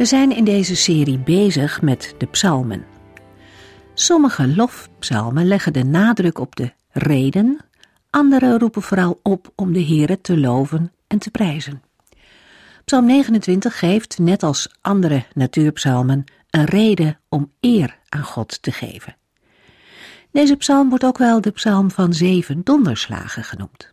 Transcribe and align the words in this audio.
We 0.00 0.06
zijn 0.06 0.36
in 0.36 0.44
deze 0.44 0.76
serie 0.76 1.18
bezig 1.18 1.82
met 1.82 2.14
de 2.18 2.26
psalmen. 2.26 2.84
Sommige 3.94 4.54
lofpsalmen 4.54 5.46
leggen 5.46 5.72
de 5.72 5.84
nadruk 5.84 6.38
op 6.38 6.56
de 6.56 6.72
reden, 6.90 7.58
andere 8.10 8.58
roepen 8.58 8.82
vooral 8.82 9.20
op 9.22 9.52
om 9.54 9.72
de 9.72 9.84
Here 9.84 10.20
te 10.20 10.38
loven 10.38 10.92
en 11.06 11.18
te 11.18 11.30
prijzen. 11.30 11.82
Psalm 12.84 13.06
29 13.06 13.78
geeft, 13.78 14.18
net 14.18 14.42
als 14.42 14.68
andere 14.80 15.24
natuurpsalmen, 15.34 16.24
een 16.50 16.64
reden 16.64 17.18
om 17.28 17.52
eer 17.60 17.98
aan 18.08 18.24
God 18.24 18.62
te 18.62 18.72
geven. 18.72 19.16
Deze 20.32 20.56
psalm 20.56 20.88
wordt 20.88 21.04
ook 21.04 21.18
wel 21.18 21.40
de 21.40 21.50
psalm 21.50 21.90
van 21.90 22.14
zeven 22.14 22.64
donderslagen 22.64 23.44
genoemd. 23.44 23.90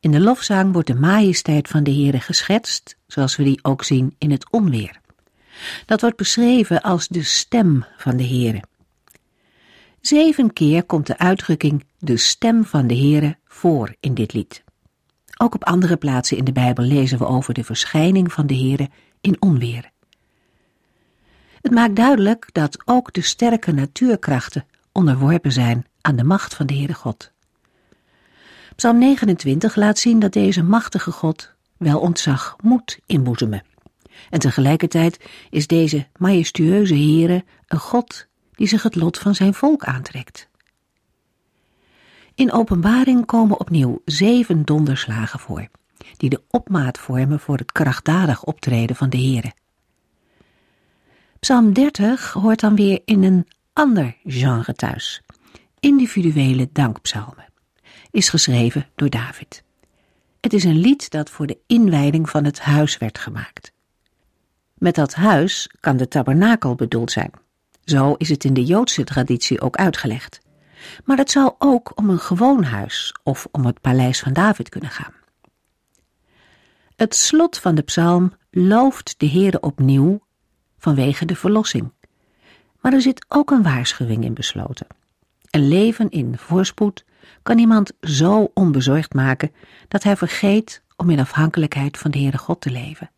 In 0.00 0.10
de 0.10 0.20
lofzang 0.20 0.72
wordt 0.72 0.88
de 0.88 0.94
majesteit 0.94 1.68
van 1.68 1.82
de 1.82 1.92
Heere 1.92 2.20
geschetst, 2.20 2.96
zoals 3.06 3.36
we 3.36 3.42
die 3.42 3.64
ook 3.64 3.84
zien 3.84 4.14
in 4.18 4.30
het 4.30 4.50
onweer. 4.50 4.99
Dat 5.86 6.00
wordt 6.00 6.16
beschreven 6.16 6.80
als 6.80 7.08
de 7.08 7.22
stem 7.22 7.84
van 7.96 8.16
de 8.16 8.26
Heere. 8.26 8.62
Zeven 10.00 10.52
keer 10.52 10.84
komt 10.84 11.06
de 11.06 11.18
uitdrukking 11.18 11.84
de 11.98 12.16
stem 12.16 12.64
van 12.64 12.86
de 12.86 12.96
Heere 12.96 13.36
voor 13.44 13.94
in 14.00 14.14
dit 14.14 14.32
lied. 14.32 14.64
Ook 15.36 15.54
op 15.54 15.64
andere 15.64 15.96
plaatsen 15.96 16.36
in 16.36 16.44
de 16.44 16.52
Bijbel 16.52 16.84
lezen 16.84 17.18
we 17.18 17.26
over 17.26 17.54
de 17.54 17.64
verschijning 17.64 18.32
van 18.32 18.46
de 18.46 18.56
Heere 18.56 18.88
in 19.20 19.36
onweer. 19.42 19.90
Het 21.60 21.72
maakt 21.72 21.96
duidelijk 21.96 22.48
dat 22.52 22.82
ook 22.84 23.12
de 23.12 23.20
sterke 23.20 23.72
natuurkrachten 23.72 24.64
onderworpen 24.92 25.52
zijn 25.52 25.86
aan 26.00 26.16
de 26.16 26.24
macht 26.24 26.54
van 26.54 26.66
de 26.66 26.74
Heere 26.74 26.94
God. 26.94 27.32
Psalm 28.76 28.98
29 28.98 29.76
laat 29.76 29.98
zien 29.98 30.18
dat 30.18 30.32
deze 30.32 30.62
machtige 30.62 31.10
God 31.10 31.54
wel 31.76 32.00
ontzag 32.00 32.56
moet 32.62 32.98
inboezemen. 33.06 33.62
En 34.30 34.38
tegelijkertijd 34.38 35.24
is 35.50 35.66
deze 35.66 36.06
majestueuze 36.16 36.94
Heere 36.94 37.44
een 37.66 37.78
God 37.78 38.26
die 38.52 38.66
zich 38.66 38.82
het 38.82 38.94
lot 38.94 39.18
van 39.18 39.34
zijn 39.34 39.54
volk 39.54 39.84
aantrekt. 39.84 40.48
In 42.34 42.52
openbaring 42.52 43.26
komen 43.26 43.60
opnieuw 43.60 44.02
zeven 44.04 44.64
donderslagen 44.64 45.40
voor, 45.40 45.68
die 46.16 46.30
de 46.30 46.42
opmaat 46.48 46.98
vormen 46.98 47.40
voor 47.40 47.56
het 47.56 47.72
krachtdadig 47.72 48.44
optreden 48.44 48.96
van 48.96 49.10
de 49.10 49.16
Heere. 49.16 49.52
Psalm 51.40 51.72
30 51.72 52.32
hoort 52.32 52.60
dan 52.60 52.76
weer 52.76 53.00
in 53.04 53.22
een 53.22 53.46
ander 53.72 54.16
genre 54.24 54.74
thuis, 54.74 55.22
individuele 55.80 56.68
dankpsalmen, 56.72 57.46
is 58.10 58.28
geschreven 58.28 58.86
door 58.94 59.10
David. 59.10 59.64
Het 60.40 60.52
is 60.52 60.64
een 60.64 60.78
lied 60.78 61.10
dat 61.10 61.30
voor 61.30 61.46
de 61.46 61.58
inwijding 61.66 62.30
van 62.30 62.44
het 62.44 62.60
huis 62.60 62.98
werd 62.98 63.18
gemaakt. 63.18 63.72
Met 64.80 64.94
dat 64.94 65.14
huis 65.14 65.70
kan 65.80 65.96
de 65.96 66.08
tabernakel 66.08 66.74
bedoeld 66.74 67.10
zijn. 67.10 67.30
Zo 67.84 68.14
is 68.14 68.28
het 68.28 68.44
in 68.44 68.54
de 68.54 68.64
Joodse 68.64 69.04
traditie 69.04 69.60
ook 69.60 69.76
uitgelegd. 69.76 70.40
Maar 71.04 71.16
het 71.16 71.30
zou 71.30 71.54
ook 71.58 71.92
om 71.94 72.10
een 72.10 72.18
gewoon 72.18 72.62
huis 72.62 73.14
of 73.22 73.46
om 73.50 73.66
het 73.66 73.80
paleis 73.80 74.20
van 74.20 74.32
David 74.32 74.68
kunnen 74.68 74.90
gaan. 74.90 75.12
Het 76.96 77.14
slot 77.14 77.58
van 77.58 77.74
de 77.74 77.82
psalm 77.82 78.32
looft 78.50 79.14
de 79.18 79.28
Heere 79.28 79.60
opnieuw 79.60 80.20
vanwege 80.78 81.24
de 81.24 81.36
verlossing. 81.36 81.92
Maar 82.80 82.92
er 82.92 83.02
zit 83.02 83.24
ook 83.28 83.50
een 83.50 83.62
waarschuwing 83.62 84.24
in 84.24 84.34
besloten. 84.34 84.86
Een 85.50 85.68
leven 85.68 86.10
in 86.10 86.38
voorspoed 86.38 87.04
kan 87.42 87.58
iemand 87.58 87.92
zo 88.00 88.50
onbezorgd 88.54 89.14
maken 89.14 89.52
dat 89.88 90.02
hij 90.02 90.16
vergeet 90.16 90.82
om 90.96 91.10
in 91.10 91.20
afhankelijkheid 91.20 91.98
van 91.98 92.10
de 92.10 92.18
Heere 92.18 92.38
God 92.38 92.60
te 92.60 92.70
leven. 92.70 93.10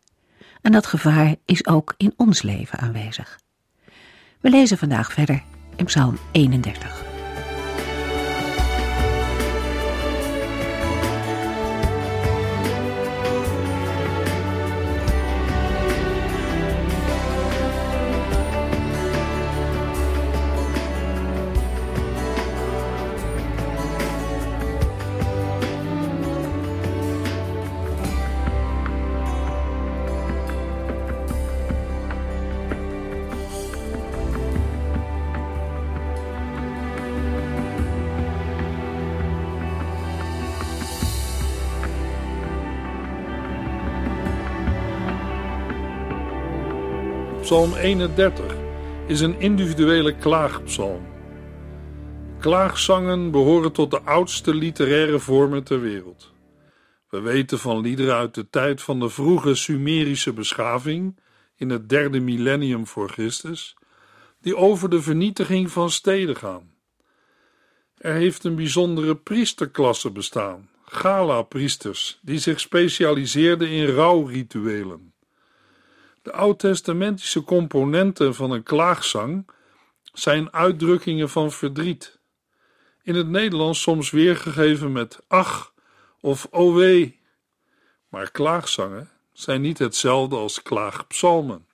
En 0.63 0.71
dat 0.71 0.85
gevaar 0.85 1.35
is 1.45 1.67
ook 1.67 1.93
in 1.97 2.13
ons 2.17 2.41
leven 2.41 2.79
aanwezig. 2.79 3.39
We 4.39 4.49
lezen 4.49 4.77
vandaag 4.77 5.13
verder 5.13 5.43
in 5.75 5.85
Psalm 5.85 6.17
31. 6.31 7.12
Psalm 47.53 47.73
31 47.73 48.55
is 49.07 49.21
een 49.21 49.39
individuele 49.39 50.15
klaagpsalm. 50.15 51.05
Klaagzangen 52.39 53.31
behoren 53.31 53.71
tot 53.71 53.91
de 53.91 54.01
oudste 54.01 54.53
literaire 54.53 55.19
vormen 55.19 55.63
ter 55.63 55.81
wereld. 55.81 56.33
We 57.09 57.19
weten 57.19 57.59
van 57.59 57.81
liederen 57.81 58.15
uit 58.15 58.33
de 58.33 58.49
tijd 58.49 58.81
van 58.81 58.99
de 58.99 59.09
vroege 59.09 59.55
Sumerische 59.55 60.33
beschaving 60.33 61.19
in 61.55 61.69
het 61.69 61.89
derde 61.89 62.19
millennium 62.19 62.87
voor 62.87 63.09
Christus, 63.09 63.77
die 64.41 64.55
over 64.55 64.89
de 64.89 65.01
vernietiging 65.01 65.71
van 65.71 65.89
steden 65.89 66.35
gaan. 66.35 66.73
Er 67.97 68.13
heeft 68.13 68.43
een 68.43 68.55
bijzondere 68.55 69.15
priesterklasse 69.15 70.11
bestaan, 70.11 70.69
gala-priesters, 70.85 72.19
die 72.21 72.39
zich 72.39 72.59
specialiseerden 72.59 73.69
in 73.69 73.85
rouwrituelen. 73.85 75.12
De 76.23 76.31
oud-testamentische 76.31 77.43
componenten 77.43 78.35
van 78.35 78.51
een 78.51 78.63
klaagzang 78.63 79.49
zijn 80.13 80.53
uitdrukkingen 80.53 81.29
van 81.29 81.51
verdriet. 81.51 82.19
In 83.01 83.15
het 83.15 83.27
Nederlands 83.27 83.81
soms 83.81 84.11
weergegeven 84.11 84.91
met 84.91 85.19
ach 85.27 85.73
of 86.19 86.47
o. 86.51 87.05
Maar 88.09 88.31
klaagzangen 88.31 89.09
zijn 89.33 89.61
niet 89.61 89.79
hetzelfde 89.79 90.35
als 90.35 90.61
klaagpsalmen. 90.61 91.67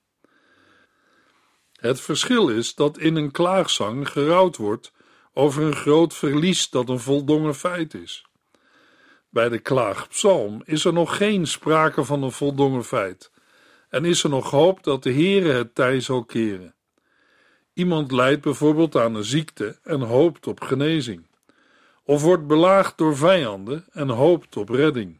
Het 1.74 2.02
verschil 2.02 2.50
is 2.50 2.76
dat 2.76 2.98
in 2.98 3.16
een 3.16 3.32
klaagzang 3.32 4.10
gerouwd 4.10 4.58
wordt 4.58 4.92
over 5.34 5.64
een 5.64 5.76
groot 5.76 6.14
verlies 6.14 6.70
dat 6.70 6.90
een 6.90 7.00
voldongen 7.00 7.56
feit 7.56 7.94
is. 7.94 8.26
Bij 9.30 9.50
de 9.50 9.60
klaagpsalm 9.60 10.62
is 10.66 10.86
er 10.86 10.94
nog 10.94 11.18
geen 11.18 11.48
sprake 11.48 12.04
van 12.04 12.24
een 12.24 12.32
voldongen 12.32 12.86
feit 12.86 13.32
en 13.90 14.06
is 14.06 14.24
er 14.24 14.30
nog 14.30 14.50
hoop 14.50 14.84
dat 14.84 15.04
de 15.04 15.14
Heere 15.14 15.52
het 15.52 15.76
tij 15.76 16.00
zal 16.00 16.24
keren. 16.24 16.76
Iemand 17.74 18.12
lijdt 18.12 18.42
bijvoorbeeld 18.42 18.96
aan 18.96 19.16
een 19.16 19.24
ziekte 19.24 19.80
en 19.84 20.02
hoopt 20.02 20.48
op 20.48 20.62
genezing, 20.62 21.28
of 22.04 22.22
wordt 22.22 22.48
belaagd 22.48 22.98
door 22.98 23.18
vijanden 23.18 23.86
en 23.92 24.10
hoopt 24.10 24.58
op 24.58 24.70
redding. 24.70 25.20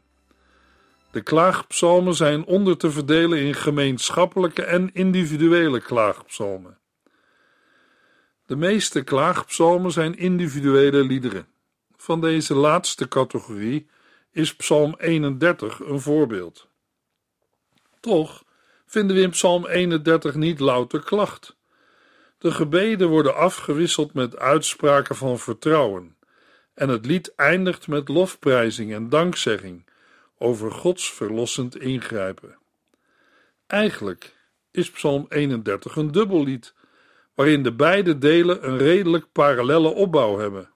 De 1.10 1.22
klaagpsalmen 1.22 2.14
zijn 2.14 2.44
onder 2.44 2.76
te 2.76 2.90
verdelen 2.90 3.38
in 3.38 3.54
gemeenschappelijke 3.54 4.62
en 4.62 4.90
individuele 4.92 5.80
klaagpsalmen. 5.80 6.78
De 8.46 8.56
meeste 8.56 9.02
klaagpsalmen 9.02 9.90
zijn 9.90 10.16
individuele 10.16 11.04
liederen. 11.04 11.46
Van 11.96 12.20
deze 12.20 12.54
laatste 12.54 13.08
categorie 13.08 13.86
is 14.30 14.56
Psalm 14.56 14.94
31 14.98 15.80
een 15.80 16.00
voorbeeld. 16.00 16.68
Toch 18.00 18.44
vinden 18.90 19.16
we 19.16 19.22
in 19.22 19.30
Psalm 19.30 19.66
31 19.66 20.34
niet 20.34 20.60
louter 20.60 21.00
klacht. 21.00 21.56
De 22.38 22.50
gebeden 22.50 23.08
worden 23.08 23.34
afgewisseld 23.34 24.14
met 24.14 24.36
uitspraken 24.36 25.16
van 25.16 25.38
vertrouwen, 25.38 26.16
en 26.74 26.88
het 26.88 27.06
lied 27.06 27.34
eindigt 27.34 27.88
met 27.88 28.08
lofprijzing 28.08 28.92
en 28.92 29.08
dankzegging 29.08 29.84
over 30.38 30.72
Gods 30.72 31.12
verlossend 31.12 31.76
ingrijpen. 31.76 32.58
Eigenlijk 33.66 34.34
is 34.70 34.90
Psalm 34.90 35.26
31 35.28 35.96
een 35.96 36.12
dubbellied, 36.12 36.74
waarin 37.34 37.62
de 37.62 37.72
beide 37.72 38.18
delen 38.18 38.68
een 38.68 38.78
redelijk 38.78 39.26
parallelle 39.32 39.88
opbouw 39.88 40.38
hebben. 40.38 40.70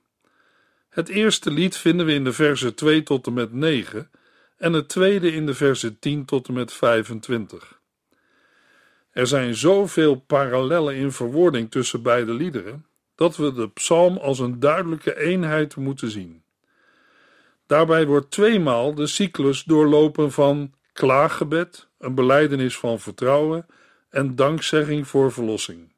Het 0.89 1.09
eerste 1.09 1.51
lied 1.51 1.77
vinden 1.77 2.07
we 2.07 2.13
in 2.13 2.25
de 2.25 2.33
versen 2.33 2.75
2 2.75 3.03
tot 3.03 3.27
en 3.27 3.33
met 3.33 3.53
9 3.53 4.11
en 4.57 4.73
het 4.73 4.89
tweede 4.89 5.33
in 5.33 5.47
de 5.47 5.55
versen 5.55 5.99
10 5.99 6.25
tot 6.25 6.49
en 6.49 6.55
met 6.55 6.73
25. 6.73 7.83
Er 9.15 9.27
zijn 9.27 9.55
zoveel 9.55 10.15
parallellen 10.15 10.95
in 10.95 11.13
verwoording 11.13 11.71
tussen 11.71 12.03
beide 12.03 12.33
liederen 12.33 12.87
dat 13.15 13.37
we 13.37 13.53
de 13.53 13.69
psalm 13.69 14.17
als 14.17 14.39
een 14.39 14.61
duidelijke 14.61 15.19
eenheid 15.19 15.77
moeten 15.77 16.11
zien. 16.11 16.43
Daarbij 17.67 18.07
wordt 18.07 18.31
tweemaal 18.31 18.95
de 18.95 19.07
cyclus 19.07 19.63
doorlopen 19.63 20.33
van 20.33 20.73
klaaggebed, 20.93 21.89
een 21.99 22.15
belijdenis 22.15 22.79
van 22.79 23.01
vertrouwen 23.01 23.67
en 24.11 24.35
dankzegging 24.35 25.09
voor 25.09 25.33
verlossing. 25.33 25.93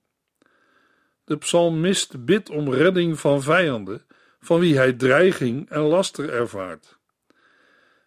De 1.25 1.37
psalmist 1.37 2.25
bidt 2.25 2.51
om 2.51 2.73
redding 2.73 3.21
van 3.21 3.43
vijanden, 3.43 4.05
van 4.41 4.61
wie 4.61 4.77
hij 4.77 4.93
dreiging 4.93 5.71
en 5.71 5.81
laster 5.81 6.31
ervaart. 6.31 6.99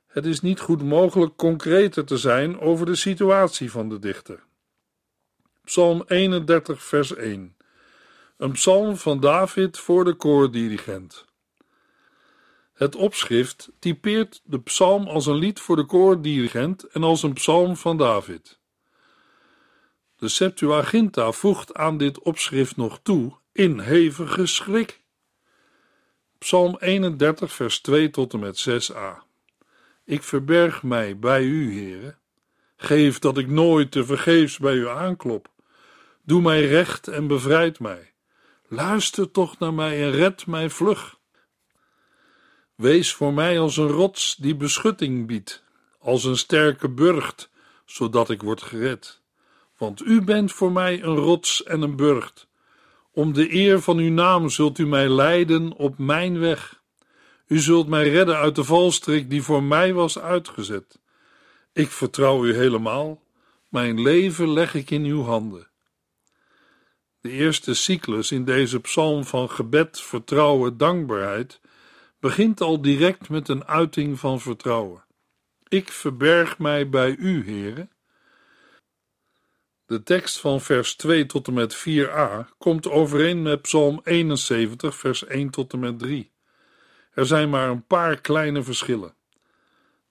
Het 0.07 0.25
is 0.25 0.41
niet 0.41 0.59
goed 0.59 0.83
mogelijk 0.83 1.35
concreter 1.35 2.05
te 2.05 2.17
zijn 2.17 2.59
over 2.59 2.85
de 2.85 2.95
situatie 2.95 3.71
van 3.71 3.89
de 3.89 3.99
dichter. 3.99 4.47
Psalm 5.69 6.03
31, 6.07 6.83
vers 6.83 7.15
1. 7.15 7.55
Een 8.37 8.51
psalm 8.51 8.97
van 8.97 9.19
David 9.19 9.77
voor 9.77 10.03
de 10.03 10.13
koordirigent. 10.13 11.25
Het 12.73 12.95
opschrift 12.95 13.71
typeert 13.79 14.41
de 14.43 14.59
psalm 14.59 15.07
als 15.07 15.25
een 15.25 15.35
lied 15.35 15.59
voor 15.59 15.75
de 15.75 15.85
koordirigent 15.85 16.83
en 16.83 17.03
als 17.03 17.23
een 17.23 17.33
psalm 17.33 17.75
van 17.75 17.97
David. 17.97 18.59
De 20.17 20.27
Septuaginta 20.27 21.31
voegt 21.31 21.73
aan 21.73 21.97
dit 21.97 22.19
opschrift 22.19 22.77
nog 22.77 22.99
toe 23.03 23.33
in 23.51 23.79
hevige 23.79 24.45
schrik. 24.45 25.01
Psalm 26.37 26.77
31, 26.79 27.53
vers 27.53 27.79
2 27.79 28.09
tot 28.09 28.33
en 28.33 28.39
met 28.39 28.69
6a. 28.69 29.23
Ik 30.03 30.23
verberg 30.23 30.83
mij 30.83 31.17
bij 31.17 31.43
u, 31.43 31.73
heren. 31.73 32.17
Geef 32.81 33.19
dat 33.19 33.37
ik 33.37 33.47
nooit 33.47 33.91
te 33.91 34.05
vergeefs 34.05 34.57
bij 34.57 34.73
u 34.73 34.87
aanklop. 34.87 35.48
Doe 36.29 36.41
mij 36.41 36.65
recht 36.65 37.07
en 37.07 37.27
bevrijd 37.27 37.79
mij. 37.79 38.13
Luister 38.67 39.31
toch 39.31 39.59
naar 39.59 39.73
mij 39.73 40.03
en 40.03 40.11
red 40.11 40.47
mij 40.47 40.69
vlug. 40.69 41.17
Wees 42.75 43.13
voor 43.13 43.33
mij 43.33 43.59
als 43.59 43.77
een 43.77 43.87
rots 43.87 44.35
die 44.35 44.55
beschutting 44.55 45.27
biedt, 45.27 45.63
als 45.99 46.23
een 46.23 46.37
sterke 46.37 46.89
burcht, 46.89 47.49
zodat 47.85 48.29
ik 48.29 48.41
word 48.41 48.61
gered. 48.61 49.21
Want 49.77 50.01
u 50.01 50.21
bent 50.21 50.51
voor 50.51 50.71
mij 50.71 51.03
een 51.03 51.15
rots 51.15 51.63
en 51.63 51.81
een 51.81 51.95
burcht. 51.95 52.47
Om 53.11 53.33
de 53.33 53.53
eer 53.53 53.81
van 53.81 53.97
uw 53.97 54.11
naam 54.11 54.49
zult 54.49 54.77
u 54.77 54.87
mij 54.87 55.09
leiden 55.09 55.73
op 55.73 55.97
mijn 55.97 56.39
weg. 56.39 56.81
U 57.47 57.59
zult 57.59 57.87
mij 57.87 58.09
redden 58.09 58.37
uit 58.37 58.55
de 58.55 58.63
valstrik 58.63 59.29
die 59.29 59.43
voor 59.43 59.63
mij 59.63 59.93
was 59.93 60.19
uitgezet. 60.19 60.99
Ik 61.73 61.91
vertrouw 61.91 62.45
u 62.45 62.55
helemaal. 62.55 63.21
Mijn 63.69 64.01
leven 64.01 64.49
leg 64.53 64.73
ik 64.73 64.91
in 64.91 65.03
uw 65.03 65.23
handen. 65.23 65.68
De 67.21 67.29
eerste 67.29 67.73
cyclus 67.73 68.31
in 68.31 68.45
deze 68.45 68.79
psalm 68.79 69.23
van 69.23 69.49
gebed, 69.49 70.01
vertrouwen, 70.01 70.77
dankbaarheid 70.77 71.59
begint 72.19 72.61
al 72.61 72.81
direct 72.81 73.29
met 73.29 73.47
een 73.47 73.65
uiting 73.65 74.19
van 74.19 74.39
vertrouwen. 74.39 75.03
Ik 75.67 75.91
verberg 75.91 76.57
mij 76.57 76.89
bij 76.89 77.15
u, 77.15 77.45
heren. 77.45 77.91
De 79.85 80.03
tekst 80.03 80.39
van 80.39 80.61
vers 80.61 80.95
2 80.95 81.25
tot 81.25 81.47
en 81.47 81.53
met 81.53 81.77
4a 81.77 82.57
komt 82.57 82.89
overeen 82.89 83.41
met 83.41 83.61
Psalm 83.61 84.01
71, 84.03 84.95
vers 84.95 85.25
1 85.25 85.49
tot 85.49 85.73
en 85.73 85.79
met 85.79 85.99
3. 85.99 86.31
Er 87.13 87.25
zijn 87.25 87.49
maar 87.49 87.69
een 87.69 87.85
paar 87.85 88.21
kleine 88.21 88.63
verschillen. 88.63 89.13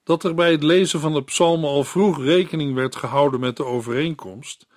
Dat 0.03 0.23
er 0.23 0.33
bij 0.33 0.51
het 0.51 0.63
lezen 0.63 0.99
van 0.99 1.13
de 1.13 1.23
psalmen 1.23 1.69
al 1.69 1.83
vroeg 1.83 2.23
rekening 2.23 2.73
werd 2.73 2.95
gehouden 2.95 3.39
met 3.39 3.57
de 3.57 3.65
overeenkomst, 3.65 4.67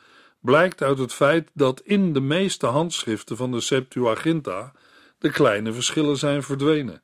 blijkt 0.43 0.83
uit 0.83 0.99
het 0.99 1.13
feit 1.13 1.51
dat 1.55 1.81
in 1.81 2.13
de 2.13 2.21
meeste 2.21 2.67
handschriften 2.67 3.37
van 3.37 3.51
de 3.51 3.61
Septuaginta 3.61 4.73
de 5.19 5.31
kleine 5.31 5.73
verschillen 5.73 6.17
zijn 6.17 6.43
verdwenen. 6.43 7.03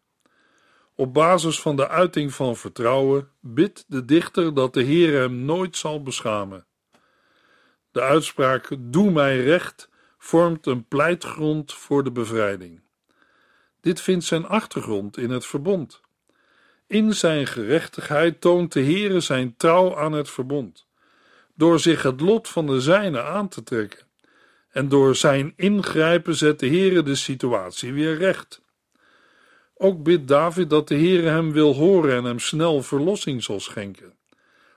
Op 0.94 1.14
basis 1.14 1.60
van 1.60 1.76
de 1.76 1.88
uiting 1.88 2.34
van 2.34 2.56
vertrouwen 2.56 3.30
bidt 3.40 3.84
de 3.88 4.04
dichter 4.04 4.54
dat 4.54 4.74
de 4.74 4.82
Heer 4.82 5.20
hem 5.20 5.44
nooit 5.44 5.76
zal 5.76 6.02
beschamen. 6.02 6.66
De 7.90 8.00
uitspraak 8.00 8.76
Doe 8.78 9.10
mij 9.10 9.40
recht 9.40 9.88
vormt 10.18 10.66
een 10.66 10.84
pleitgrond 10.88 11.74
voor 11.74 12.04
de 12.04 12.12
bevrijding. 12.12 12.82
Dit 13.80 14.00
vindt 14.00 14.24
zijn 14.24 14.46
achtergrond 14.46 15.16
in 15.16 15.30
het 15.30 15.46
verbond. 15.46 16.00
In 16.86 17.14
zijn 17.14 17.46
gerechtigheid 17.46 18.40
toont 18.40 18.72
de 18.72 18.82
Heere 18.82 19.20
zijn 19.20 19.56
trouw 19.56 19.96
aan 19.96 20.12
het 20.12 20.30
verbond, 20.30 20.87
door 21.58 21.80
zich 21.80 22.02
het 22.02 22.20
lot 22.20 22.48
van 22.48 22.66
de 22.66 22.80
zijne 22.80 23.22
aan 23.22 23.48
te 23.48 23.62
trekken. 23.62 24.06
En 24.68 24.88
door 24.88 25.16
zijn 25.16 25.52
ingrijpen 25.56 26.34
zet 26.34 26.58
de 26.58 26.66
Heere 26.66 27.02
de 27.02 27.14
situatie 27.14 27.92
weer 27.92 28.16
recht. 28.16 28.62
Ook 29.74 30.02
bidt 30.02 30.28
David 30.28 30.70
dat 30.70 30.88
de 30.88 30.94
Heere 30.94 31.28
hem 31.28 31.52
wil 31.52 31.74
horen 31.74 32.16
en 32.16 32.24
hem 32.24 32.38
snel 32.38 32.82
verlossing 32.82 33.44
zal 33.44 33.60
schenken. 33.60 34.14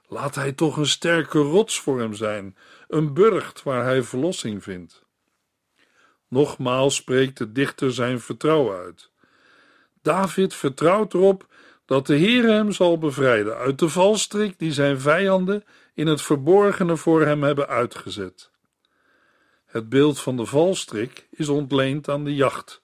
Laat 0.07 0.35
hij 0.35 0.51
toch 0.51 0.77
een 0.77 0.85
sterke 0.85 1.39
rots 1.39 1.79
voor 1.79 1.99
hem 1.99 2.13
zijn, 2.13 2.57
een 2.87 3.13
burcht 3.13 3.63
waar 3.63 3.83
hij 3.83 4.03
verlossing 4.03 4.63
vindt. 4.63 5.03
Nogmaals 6.27 6.95
spreekt 6.95 7.37
de 7.37 7.51
dichter 7.51 7.93
zijn 7.93 8.19
vertrouwen 8.19 8.77
uit. 8.77 9.11
David 10.01 10.53
vertrouwt 10.53 11.13
erop 11.13 11.47
dat 11.91 12.07
de 12.07 12.17
Heere 12.17 12.51
hem 12.51 12.71
zal 12.71 12.97
bevrijden 12.97 13.57
uit 13.57 13.79
de 13.79 13.89
valstrik 13.89 14.59
die 14.59 14.71
zijn 14.71 14.99
vijanden 14.99 15.63
in 15.93 16.07
het 16.07 16.21
verborgene 16.21 16.97
voor 16.97 17.21
hem 17.21 17.43
hebben 17.43 17.67
uitgezet. 17.67 18.51
Het 19.65 19.89
beeld 19.89 20.19
van 20.19 20.37
de 20.37 20.45
valstrik 20.45 21.27
is 21.31 21.49
ontleend 21.49 22.09
aan 22.09 22.23
de 22.23 22.35
jacht, 22.35 22.81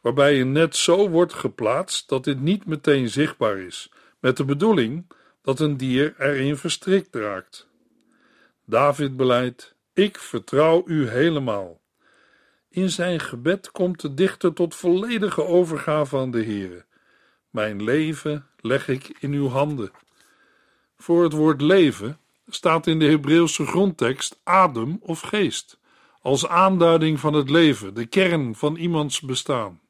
waarbij 0.00 0.40
een 0.40 0.52
net 0.52 0.76
zo 0.76 1.08
wordt 1.08 1.32
geplaatst 1.32 2.08
dat 2.08 2.24
dit 2.24 2.40
niet 2.40 2.66
meteen 2.66 3.08
zichtbaar 3.08 3.58
is, 3.58 3.92
met 4.20 4.36
de 4.36 4.44
bedoeling 4.44 5.06
dat 5.42 5.60
een 5.60 5.76
dier 5.76 6.14
erin 6.18 6.56
verstrikt 6.56 7.14
raakt. 7.14 7.68
David 8.66 9.16
beleidt: 9.16 9.74
Ik 9.92 10.18
vertrouw 10.18 10.82
u 10.86 11.08
helemaal. 11.08 11.80
In 12.68 12.90
zijn 12.90 13.20
gebed 13.20 13.70
komt 13.70 14.00
de 14.00 14.14
dichter 14.14 14.52
tot 14.52 14.74
volledige 14.74 15.44
overgave 15.44 16.16
aan 16.16 16.30
de 16.30 16.44
Heere. 16.44 16.84
Mijn 17.52 17.82
leven 17.82 18.46
leg 18.60 18.88
ik 18.88 19.16
in 19.20 19.32
uw 19.32 19.48
handen. 19.48 19.90
Voor 20.96 21.22
het 21.22 21.32
woord 21.32 21.60
leven 21.60 22.18
staat 22.48 22.86
in 22.86 22.98
de 22.98 23.04
Hebreeuwse 23.04 23.66
grondtekst 23.66 24.40
adem 24.44 24.98
of 25.00 25.20
geest, 25.20 25.78
als 26.20 26.48
aanduiding 26.48 27.20
van 27.20 27.32
het 27.32 27.50
leven, 27.50 27.94
de 27.94 28.06
kern 28.06 28.54
van 28.54 28.76
iemands 28.76 29.20
bestaan. 29.20 29.80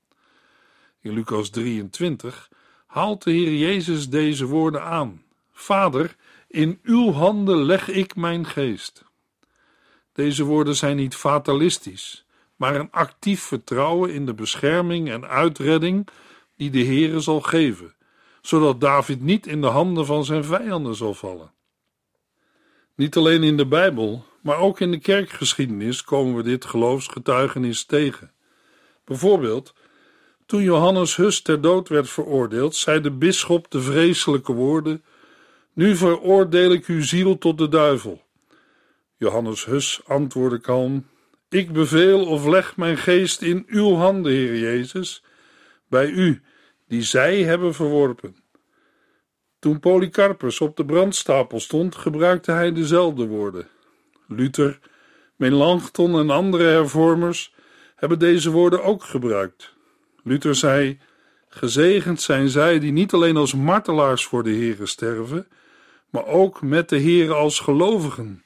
In 1.00 1.12
Lucas 1.12 1.50
23 1.50 2.50
haalt 2.86 3.22
de 3.22 3.30
Heer 3.30 3.54
Jezus 3.54 4.08
deze 4.08 4.46
woorden 4.46 4.82
aan: 4.82 5.22
Vader, 5.52 6.16
in 6.48 6.78
uw 6.82 7.12
handen 7.12 7.62
leg 7.62 7.88
ik 7.88 8.16
mijn 8.16 8.46
geest. 8.46 9.04
Deze 10.12 10.44
woorden 10.44 10.76
zijn 10.76 10.96
niet 10.96 11.14
fatalistisch, 11.14 12.24
maar 12.56 12.74
een 12.74 12.90
actief 12.90 13.42
vertrouwen 13.42 14.14
in 14.14 14.26
de 14.26 14.34
bescherming 14.34 15.10
en 15.10 15.28
uitredding 15.28 16.08
die 16.62 16.70
de 16.70 16.92
Heere 16.94 17.20
zal 17.20 17.40
geven, 17.40 17.94
zodat 18.40 18.80
David 18.80 19.20
niet 19.20 19.46
in 19.46 19.60
de 19.60 19.66
handen 19.66 20.06
van 20.06 20.24
zijn 20.24 20.44
vijanden 20.44 20.94
zal 20.94 21.14
vallen. 21.14 21.52
Niet 22.94 23.16
alleen 23.16 23.42
in 23.42 23.56
de 23.56 23.66
Bijbel, 23.66 24.24
maar 24.42 24.58
ook 24.58 24.80
in 24.80 24.90
de 24.90 24.98
kerkgeschiedenis 24.98 26.04
komen 26.04 26.36
we 26.36 26.42
dit 26.42 26.64
geloofsgetuigenis 26.64 27.84
tegen. 27.84 28.32
Bijvoorbeeld, 29.04 29.74
toen 30.46 30.62
Johannes 30.62 31.16
Hus 31.16 31.40
ter 31.40 31.60
dood 31.60 31.88
werd 31.88 32.10
veroordeeld, 32.10 32.74
zei 32.74 33.00
de 33.00 33.10
bisschop 33.10 33.70
de 33.70 33.80
vreselijke 33.80 34.52
woorden: 34.52 35.04
Nu 35.72 35.96
veroordeel 35.96 36.72
ik 36.72 36.86
uw 36.86 37.02
ziel 37.02 37.38
tot 37.38 37.58
de 37.58 37.68
duivel. 37.68 38.22
Johannes 39.16 39.64
Hus 39.64 40.00
antwoordde 40.04 40.58
kalm: 40.58 41.06
Ik 41.48 41.72
beveel 41.72 42.26
of 42.26 42.46
leg 42.46 42.76
mijn 42.76 42.96
geest 42.96 43.42
in 43.42 43.64
uw 43.66 43.94
handen, 43.94 44.32
Heer 44.32 44.58
Jezus, 44.58 45.22
bij 45.88 46.08
u, 46.08 46.42
die 46.92 47.02
zij 47.02 47.42
hebben 47.42 47.74
verworpen. 47.74 48.36
Toen 49.58 49.80
Polycarpus 49.80 50.60
op 50.60 50.76
de 50.76 50.84
brandstapel 50.84 51.60
stond, 51.60 51.94
gebruikte 51.94 52.52
hij 52.52 52.72
dezelfde 52.72 53.26
woorden. 53.26 53.68
Luther, 54.28 54.78
Melanchthon 55.36 56.18
en 56.18 56.30
andere 56.30 56.64
hervormers 56.64 57.54
hebben 57.94 58.18
deze 58.18 58.50
woorden 58.50 58.82
ook 58.82 59.02
gebruikt. 59.02 59.74
Luther 60.22 60.54
zei: 60.54 60.98
Gezegend 61.48 62.20
zijn 62.20 62.48
zij 62.48 62.78
die 62.78 62.92
niet 62.92 63.12
alleen 63.12 63.36
als 63.36 63.54
martelaars 63.54 64.24
voor 64.24 64.42
de 64.42 64.50
Heere 64.50 64.86
sterven, 64.86 65.48
maar 66.10 66.26
ook 66.26 66.62
met 66.62 66.88
de 66.88 67.00
Heere 67.00 67.34
als 67.34 67.60
gelovigen, 67.60 68.42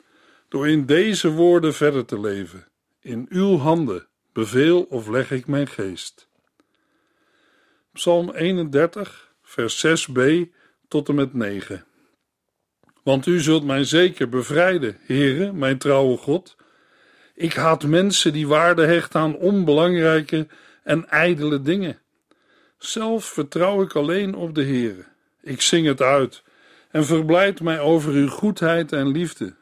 door 0.49 0.69
in 0.69 0.87
deze 0.87 1.31
woorden 1.31 1.75
verder 1.75 2.05
te 2.05 2.21
leven. 2.21 2.67
In 3.00 3.26
uw 3.29 3.57
handen 3.57 4.07
beveel 4.33 4.83
of 4.83 5.09
leg 5.09 5.31
ik 5.31 5.47
mijn 5.47 5.67
geest. 5.67 6.29
Psalm 7.97 8.31
31, 8.31 9.33
vers 9.43 9.87
6b 9.87 10.21
tot 10.88 11.09
en 11.09 11.15
met 11.15 11.35
9. 11.35 11.85
Want 13.03 13.26
u 13.26 13.41
zult 13.41 13.65
mij 13.65 13.85
zeker 13.85 14.29
bevrijden, 14.29 14.99
Heere, 15.00 15.53
mijn 15.53 15.79
trouwe 15.79 16.17
God. 16.17 16.57
Ik 17.35 17.53
haat 17.53 17.85
mensen 17.85 18.33
die 18.33 18.47
waarde 18.47 18.87
hechten 18.87 19.21
aan 19.21 19.37
onbelangrijke 19.37 20.47
en 20.83 21.09
ijdele 21.09 21.62
dingen. 21.62 21.99
Zelf 22.79 23.25
vertrouw 23.25 23.83
ik 23.83 23.95
alleen 23.95 24.35
op 24.35 24.55
de 24.55 24.65
Heere. 24.65 25.05
Ik 25.41 25.61
zing 25.61 25.87
het 25.87 26.00
uit 26.00 26.43
en 26.91 27.05
verblijd 27.05 27.61
mij 27.61 27.81
over 27.81 28.12
uw 28.12 28.29
goedheid 28.29 28.93
en 28.93 29.09
liefde. 29.09 29.55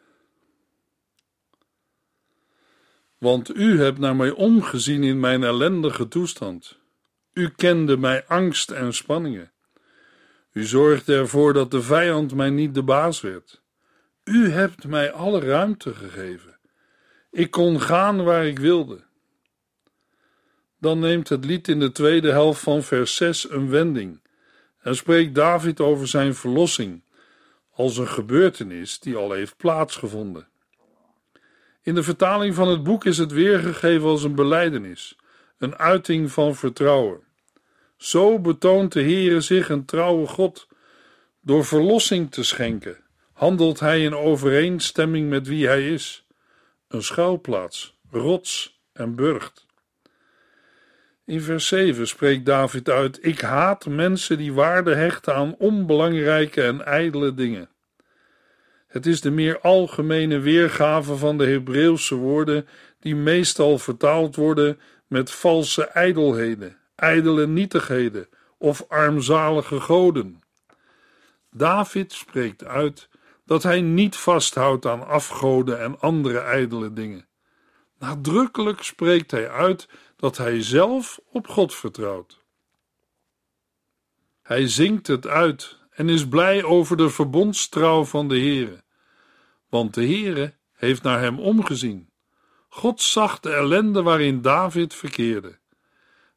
Want 3.18 3.56
u 3.56 3.80
hebt 3.80 3.98
naar 3.98 4.16
mij 4.16 4.30
omgezien 4.30 5.02
in 5.02 5.20
mijn 5.20 5.42
ellendige 5.42 6.08
toestand. 6.08 6.82
U 7.34 7.48
kende 7.48 7.96
mij 7.96 8.24
angst 8.26 8.70
en 8.70 8.94
spanningen. 8.94 9.52
U 10.52 10.64
zorgde 10.64 11.14
ervoor 11.14 11.52
dat 11.52 11.70
de 11.70 11.82
vijand 11.82 12.34
mij 12.34 12.50
niet 12.50 12.74
de 12.74 12.82
baas 12.82 13.20
werd. 13.20 13.62
U 14.24 14.50
hebt 14.50 14.86
mij 14.86 15.12
alle 15.12 15.40
ruimte 15.40 15.94
gegeven. 15.94 16.58
Ik 17.30 17.50
kon 17.50 17.80
gaan 17.80 18.24
waar 18.24 18.46
ik 18.46 18.58
wilde. 18.58 19.04
Dan 20.78 20.98
neemt 20.98 21.28
het 21.28 21.44
lied 21.44 21.68
in 21.68 21.80
de 21.80 21.92
tweede 21.92 22.30
helft 22.30 22.60
van 22.60 22.82
vers 22.82 23.16
6 23.16 23.50
een 23.50 23.70
wending 23.70 24.20
en 24.80 24.96
spreekt 24.96 25.34
David 25.34 25.80
over 25.80 26.08
zijn 26.08 26.34
verlossing 26.34 27.02
als 27.70 27.96
een 27.96 28.08
gebeurtenis 28.08 28.98
die 28.98 29.16
al 29.16 29.32
heeft 29.32 29.56
plaatsgevonden. 29.56 30.48
In 31.82 31.94
de 31.94 32.02
vertaling 32.02 32.54
van 32.54 32.68
het 32.68 32.82
boek 32.82 33.04
is 33.04 33.18
het 33.18 33.32
weergegeven 33.32 34.08
als 34.08 34.22
een 34.22 34.34
belijdenis, 34.34 35.16
een 35.58 35.76
uiting 35.76 36.32
van 36.32 36.54
vertrouwen. 36.54 37.23
Zo 37.96 38.38
betoont 38.38 38.92
de 38.92 39.00
Heere 39.00 39.40
zich 39.40 39.68
een 39.68 39.84
trouwe 39.84 40.26
God. 40.26 40.68
Door 41.40 41.64
verlossing 41.64 42.30
te 42.30 42.42
schenken, 42.42 42.96
handelt 43.32 43.80
hij 43.80 44.02
in 44.02 44.14
overeenstemming 44.14 45.28
met 45.28 45.46
wie 45.46 45.66
hij 45.66 45.88
is: 45.88 46.26
een 46.88 47.02
schuilplaats, 47.02 47.98
rots 48.10 48.80
en 48.92 49.14
burcht. 49.14 49.66
In 51.24 51.40
vers 51.40 51.66
7 51.66 52.08
spreekt 52.08 52.46
David 52.46 52.88
uit: 52.88 53.18
Ik 53.24 53.40
haat 53.40 53.86
mensen 53.86 54.38
die 54.38 54.52
waarde 54.52 54.94
hechten 54.94 55.34
aan 55.34 55.54
onbelangrijke 55.58 56.62
en 56.62 56.84
ijdele 56.84 57.34
dingen. 57.34 57.68
Het 58.86 59.06
is 59.06 59.20
de 59.20 59.30
meer 59.30 59.60
algemene 59.60 60.38
weergave 60.38 61.16
van 61.16 61.38
de 61.38 61.46
Hebreeuwse 61.46 62.14
woorden, 62.14 62.66
die 63.00 63.16
meestal 63.16 63.78
vertaald 63.78 64.36
worden 64.36 64.80
met 65.06 65.30
valse 65.30 65.84
ijdelheden, 65.84 66.76
ijdele 66.94 67.46
nietigheden 67.46 68.28
of 68.58 68.84
armzalige 68.88 69.80
goden. 69.80 70.42
David 71.50 72.12
spreekt 72.12 72.64
uit 72.64 73.08
dat 73.46 73.62
hij 73.62 73.80
niet 73.80 74.16
vasthoudt 74.16 74.86
aan 74.86 75.06
afgoden 75.06 75.80
en 75.80 76.00
andere 76.00 76.38
ijdele 76.38 76.92
dingen. 76.92 77.26
Nadrukkelijk 77.98 78.82
spreekt 78.82 79.30
hij 79.30 79.50
uit 79.50 79.88
dat 80.16 80.36
hij 80.36 80.62
zelf 80.62 81.20
op 81.30 81.48
God 81.48 81.74
vertrouwt. 81.74 82.42
Hij 84.42 84.68
zingt 84.68 85.06
het 85.06 85.26
uit 85.26 85.78
en 85.90 86.08
is 86.08 86.28
blij 86.28 86.64
over 86.64 86.96
de 86.96 87.10
verbondstrouw 87.10 88.04
van 88.04 88.28
de 88.28 88.38
Heere, 88.38 88.82
want 89.68 89.94
de 89.94 90.06
Heere 90.06 90.54
heeft 90.72 91.02
naar 91.02 91.20
hem 91.20 91.38
omgezien. 91.38 92.10
God 92.68 93.00
zag 93.00 93.40
de 93.40 93.52
ellende 93.52 94.02
waarin 94.02 94.42
David 94.42 94.94
verkeerde. 94.94 95.58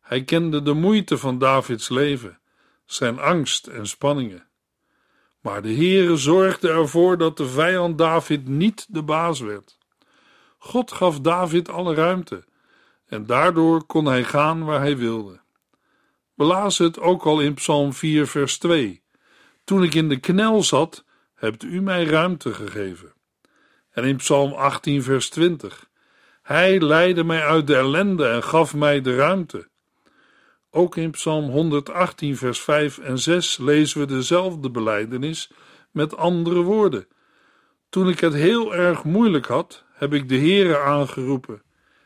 Hij 0.07 0.23
kende 0.23 0.61
de 0.61 0.73
moeite 0.73 1.17
van 1.17 1.37
Davids 1.37 1.89
leven, 1.89 2.39
zijn 2.85 3.19
angst 3.19 3.67
en 3.67 3.87
spanningen. 3.87 4.47
Maar 5.41 5.61
de 5.61 5.73
Heere 5.73 6.17
zorgde 6.17 6.69
ervoor 6.69 7.17
dat 7.17 7.37
de 7.37 7.47
vijand 7.47 7.97
David 7.97 8.47
niet 8.47 8.85
de 8.89 9.03
baas 9.03 9.39
werd. 9.39 9.77
God 10.57 10.91
gaf 10.91 11.19
David 11.19 11.69
alle 11.69 11.93
ruimte 11.93 12.43
en 13.07 13.25
daardoor 13.25 13.85
kon 13.85 14.05
hij 14.05 14.23
gaan 14.23 14.63
waar 14.63 14.79
hij 14.79 14.97
wilde. 14.97 15.39
Lazen 16.35 16.85
het 16.85 16.99
ook 16.99 17.23
al 17.23 17.39
in 17.39 17.53
Psalm 17.53 17.93
4, 17.93 18.27
vers 18.27 18.57
2. 18.57 19.03
Toen 19.63 19.83
ik 19.83 19.93
in 19.93 20.09
de 20.09 20.19
knel 20.19 20.63
zat, 20.63 21.03
hebt 21.35 21.63
u 21.63 21.81
mij 21.81 22.03
ruimte 22.03 22.53
gegeven. 22.53 23.13
En 23.91 24.03
in 24.03 24.15
Psalm 24.15 24.53
18, 24.53 25.03
vers 25.03 25.29
20. 25.29 25.89
Hij 26.41 26.79
leidde 26.81 27.23
mij 27.23 27.43
uit 27.43 27.67
de 27.67 27.75
ellende 27.75 28.27
en 28.27 28.43
gaf 28.43 28.75
mij 28.75 29.01
de 29.01 29.15
ruimte. 29.15 29.69
Ook 30.77 30.95
in 30.97 31.11
Psalm 31.11 31.49
118, 31.49 32.37
vers 32.37 32.61
5 32.61 32.97
en 32.97 33.19
6 33.19 33.57
lezen 33.57 33.99
we 33.99 34.05
dezelfde 34.05 34.71
beleidenis 34.71 35.51
met 35.91 36.17
andere 36.17 36.61
woorden. 36.61 37.07
Toen 37.89 38.09
ik 38.09 38.19
het 38.19 38.33
heel 38.33 38.75
erg 38.75 39.03
moeilijk 39.03 39.45
had, 39.45 39.83
heb 39.93 40.13
ik 40.13 40.29
de 40.29 40.37
Heere 40.37 40.79
aangeroepen. 40.79 41.61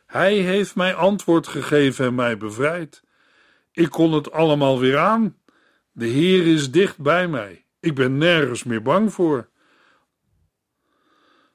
Hij 0.05 0.33
heeft 0.33 0.75
mij 0.75 0.95
antwoord 0.95 1.47
gegeven 1.47 2.05
en 2.05 2.15
mij 2.15 2.37
bevrijd. 2.37 3.03
Ik 3.71 3.89
kon 3.89 4.13
het 4.13 4.31
allemaal 4.31 4.79
weer 4.79 4.97
aan. 4.97 5.37
De 5.91 6.07
Heer 6.07 6.47
is 6.47 6.71
dicht 6.71 6.97
bij 6.97 7.27
mij. 7.27 7.65
Ik 7.79 7.95
ben 7.95 8.17
nergens 8.17 8.63
meer 8.63 8.81
bang 8.81 9.13
voor. 9.13 9.49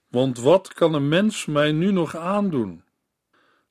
Want 0.08 0.38
wat 0.38 0.72
kan 0.74 0.94
een 0.94 1.08
mens 1.08 1.46
mij 1.46 1.72
nu 1.72 1.92
nog 1.92 2.16
aandoen? 2.16 2.84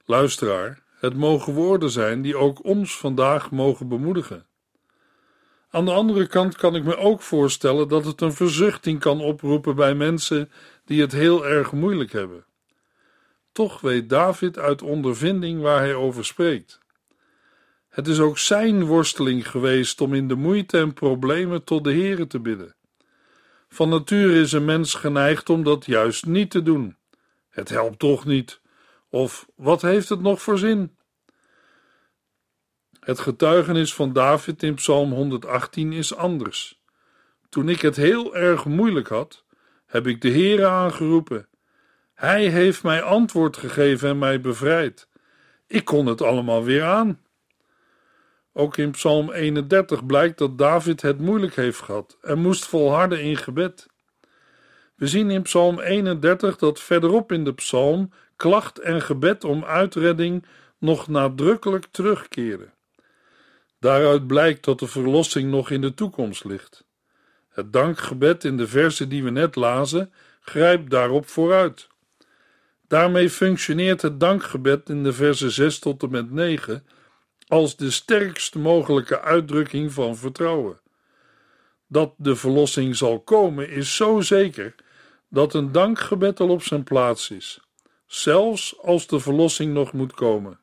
Luisteraar, 0.06 0.85
het 0.96 1.16
mogen 1.16 1.54
woorden 1.54 1.90
zijn 1.90 2.22
die 2.22 2.38
ook 2.38 2.64
ons 2.64 2.98
vandaag 2.98 3.52
mogen 3.52 3.88
bemoedigen. 3.88 4.46
Aan 5.70 5.86
de 5.86 5.92
andere 5.92 6.28
kant 6.28 6.56
kan 6.56 6.76
ik 6.76 6.84
me 6.84 6.98
ook 6.98 7.22
voorstellen 7.22 7.88
dat 7.88 8.06
het 8.06 8.22
een 8.22 8.34
verzuchting 8.34 9.00
kan 9.00 9.22
oproepen 9.22 9.76
bij 9.76 9.96
mensen 9.96 10.52
die 10.86 11.02
het 11.02 11.12
heel 11.12 11.46
erg 11.46 11.72
moeilijk 11.72 12.12
hebben. 12.12 12.46
Toch 13.52 13.82
weet 13.82 14.10
David 14.10 14.58
uit 14.58 14.82
ondervinding 14.82 15.62
waar 15.62 15.80
hij 15.80 15.96
over 15.96 16.26
spreekt. 16.26 16.80
Het 17.90 18.08
is 18.08 18.20
ook 18.20 18.38
zijn 18.38 18.86
worsteling 18.86 19.50
geweest 19.50 20.02
om 20.02 20.14
in 20.14 20.28
de 20.28 20.36
moeite 20.36 20.78
en 20.78 20.94
problemen 20.94 21.64
tot 21.64 21.84
de 21.84 21.92
Heere 21.92 22.28
te 22.28 22.40
bidden. 22.40 22.76
Van 23.70 23.90
nature 23.90 24.40
is 24.40 24.52
een 24.52 24.66
mens 24.66 24.94
geneigd 24.94 25.50
om 25.50 25.64
dat 25.64 25.86
juist 25.86 26.26
niet 26.26 26.52
te 26.52 26.64
doen. 26.64 26.96
Het 27.50 27.70
helpt 27.70 28.00
toch 28.00 28.26
niet. 28.26 28.62
Of 29.16 29.48
wat 29.56 29.82
heeft 29.82 30.10
het 30.10 30.22
nog 30.22 30.42
voor 30.42 30.58
zin? 30.58 30.98
Het 33.00 33.20
getuigenis 33.20 33.94
van 33.94 34.14
David 34.14 34.64
in 34.64 34.74
Psalm 34.74 35.12
118 35.12 35.94
is 35.94 36.16
anders. 36.16 36.82
Toen 37.50 37.70
ik 37.70 37.82
het 37.82 37.96
heel 37.96 38.36
erg 38.36 38.66
moeilijk 38.66 39.08
had, 39.08 39.44
heb 39.86 40.08
ik 40.08 40.22
de 40.22 40.30
Heere 40.30 40.68
aangeroepen 40.68 41.48
hij 42.14 42.48
heeft 42.48 42.84
mij 42.84 43.02
antwoord 43.02 43.58
gegeven 43.58 44.10
en 44.10 44.18
mij 44.18 44.42
bevrijd. 44.42 45.10
Ik 45.68 45.86
kon 45.86 46.06
het 46.06 46.22
allemaal 46.22 46.64
weer 46.64 46.84
aan. 46.84 47.20
Ook 48.54 48.78
in 48.78 48.92
Psalm 48.92 49.32
31 49.32 50.06
blijkt 50.06 50.38
dat 50.38 50.58
David 50.58 51.02
het 51.02 51.20
moeilijk 51.20 51.56
heeft 51.56 51.82
gehad 51.82 52.18
en 52.22 52.40
moest 52.40 52.66
volharden 52.66 53.22
in 53.22 53.38
gebed. 53.38 53.88
We 54.96 55.08
zien 55.08 55.30
in 55.30 55.42
Psalm 55.42 55.80
31 55.80 56.58
dat 56.58 56.80
verderop 56.80 57.32
in 57.32 57.44
de 57.44 57.54
psalm 57.54 58.12
klacht 58.36 58.80
en 58.80 59.02
gebed 59.02 59.44
om 59.44 59.64
uitredding 59.64 60.46
nog 60.78 61.08
nadrukkelijk 61.08 61.86
terugkeren. 61.92 62.74
Daaruit 63.80 64.28
blijkt 64.28 64.66
dat 64.66 64.80
de 64.80 64.88
verlossing 64.88 65.52
nog 65.52 65.70
in 65.70 65.82
de 65.82 65.94
toekomst 65.94 66.44
ligt. 66.44 66.86
Het 67.50 67.74
dankgebed 67.74 68.44
in 68.44 68.58
de 68.58 68.68
verse 68.68 69.08
die 69.08 69.24
we 69.24 69.30
net 69.30 69.56
lazen 69.56 70.14
grijpt 70.40 70.90
daarop 70.90 71.28
vooruit. 71.28 71.88
Daarmee 72.88 73.30
functioneert 73.30 74.02
het 74.02 74.20
dankgebed 74.20 74.90
in 74.90 75.04
de 75.04 75.14
versen 75.14 75.52
6 75.52 75.80
tot 75.80 76.04
en 76.04 76.12
met 76.12 76.32
9 76.32 76.86
als 77.48 77.76
de 77.76 77.92
sterkst 77.92 78.56
mogelijke 78.56 79.22
uitdrukking 79.22 79.94
van 79.94 80.18
vertrouwen. 80.18 80.80
Dat 81.88 82.14
de 82.18 82.36
verlossing 82.36 82.96
zal 82.96 83.20
komen 83.20 83.70
is 83.70 83.96
zo 83.96 84.22
zeker 84.22 84.76
dat 85.30 85.54
een 85.54 85.72
dankgebed 85.72 86.40
al 86.40 86.50
op 86.50 86.64
zijn 86.64 86.84
plaats 86.84 87.30
is, 87.30 87.60
zelfs 88.06 88.80
als 88.82 89.08
de 89.08 89.20
verlossing 89.20 89.74
nog 89.74 89.94
moet 89.94 90.14
komen. 90.14 90.60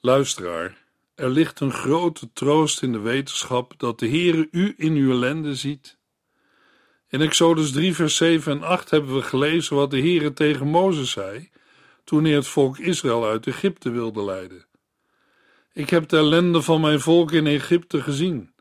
Luisteraar, 0.00 0.86
er 1.14 1.30
ligt 1.30 1.60
een 1.60 1.72
grote 1.72 2.32
troost 2.32 2.82
in 2.82 2.92
de 2.92 2.98
wetenschap 2.98 3.74
dat 3.76 3.98
de 3.98 4.08
Heere 4.08 4.48
u 4.50 4.74
in 4.76 4.92
uw 4.92 5.10
ellende 5.10 5.54
ziet 5.54 5.98
in 7.10 7.20
Exodus 7.20 7.72
3, 7.72 7.94
vers 7.94 8.16
7 8.16 8.52
en 8.52 8.62
8 8.62 8.90
hebben 8.90 9.14
we 9.14 9.22
gelezen 9.22 9.76
wat 9.76 9.90
de 9.90 10.00
Heere 10.00 10.32
tegen 10.32 10.66
Mozes 10.66 11.10
zei 11.10 11.50
toen 12.04 12.24
hij 12.24 12.32
het 12.32 12.46
volk 12.46 12.78
Israël 12.78 13.26
uit 13.26 13.46
Egypte 13.46 13.90
wilde 13.90 14.24
leiden. 14.24 14.66
Ik 15.72 15.90
heb 15.90 16.08
de 16.08 16.16
ellende 16.16 16.62
van 16.62 16.80
mijn 16.80 17.00
volk 17.00 17.32
in 17.32 17.46
Egypte 17.46 18.02
gezien 18.02 18.52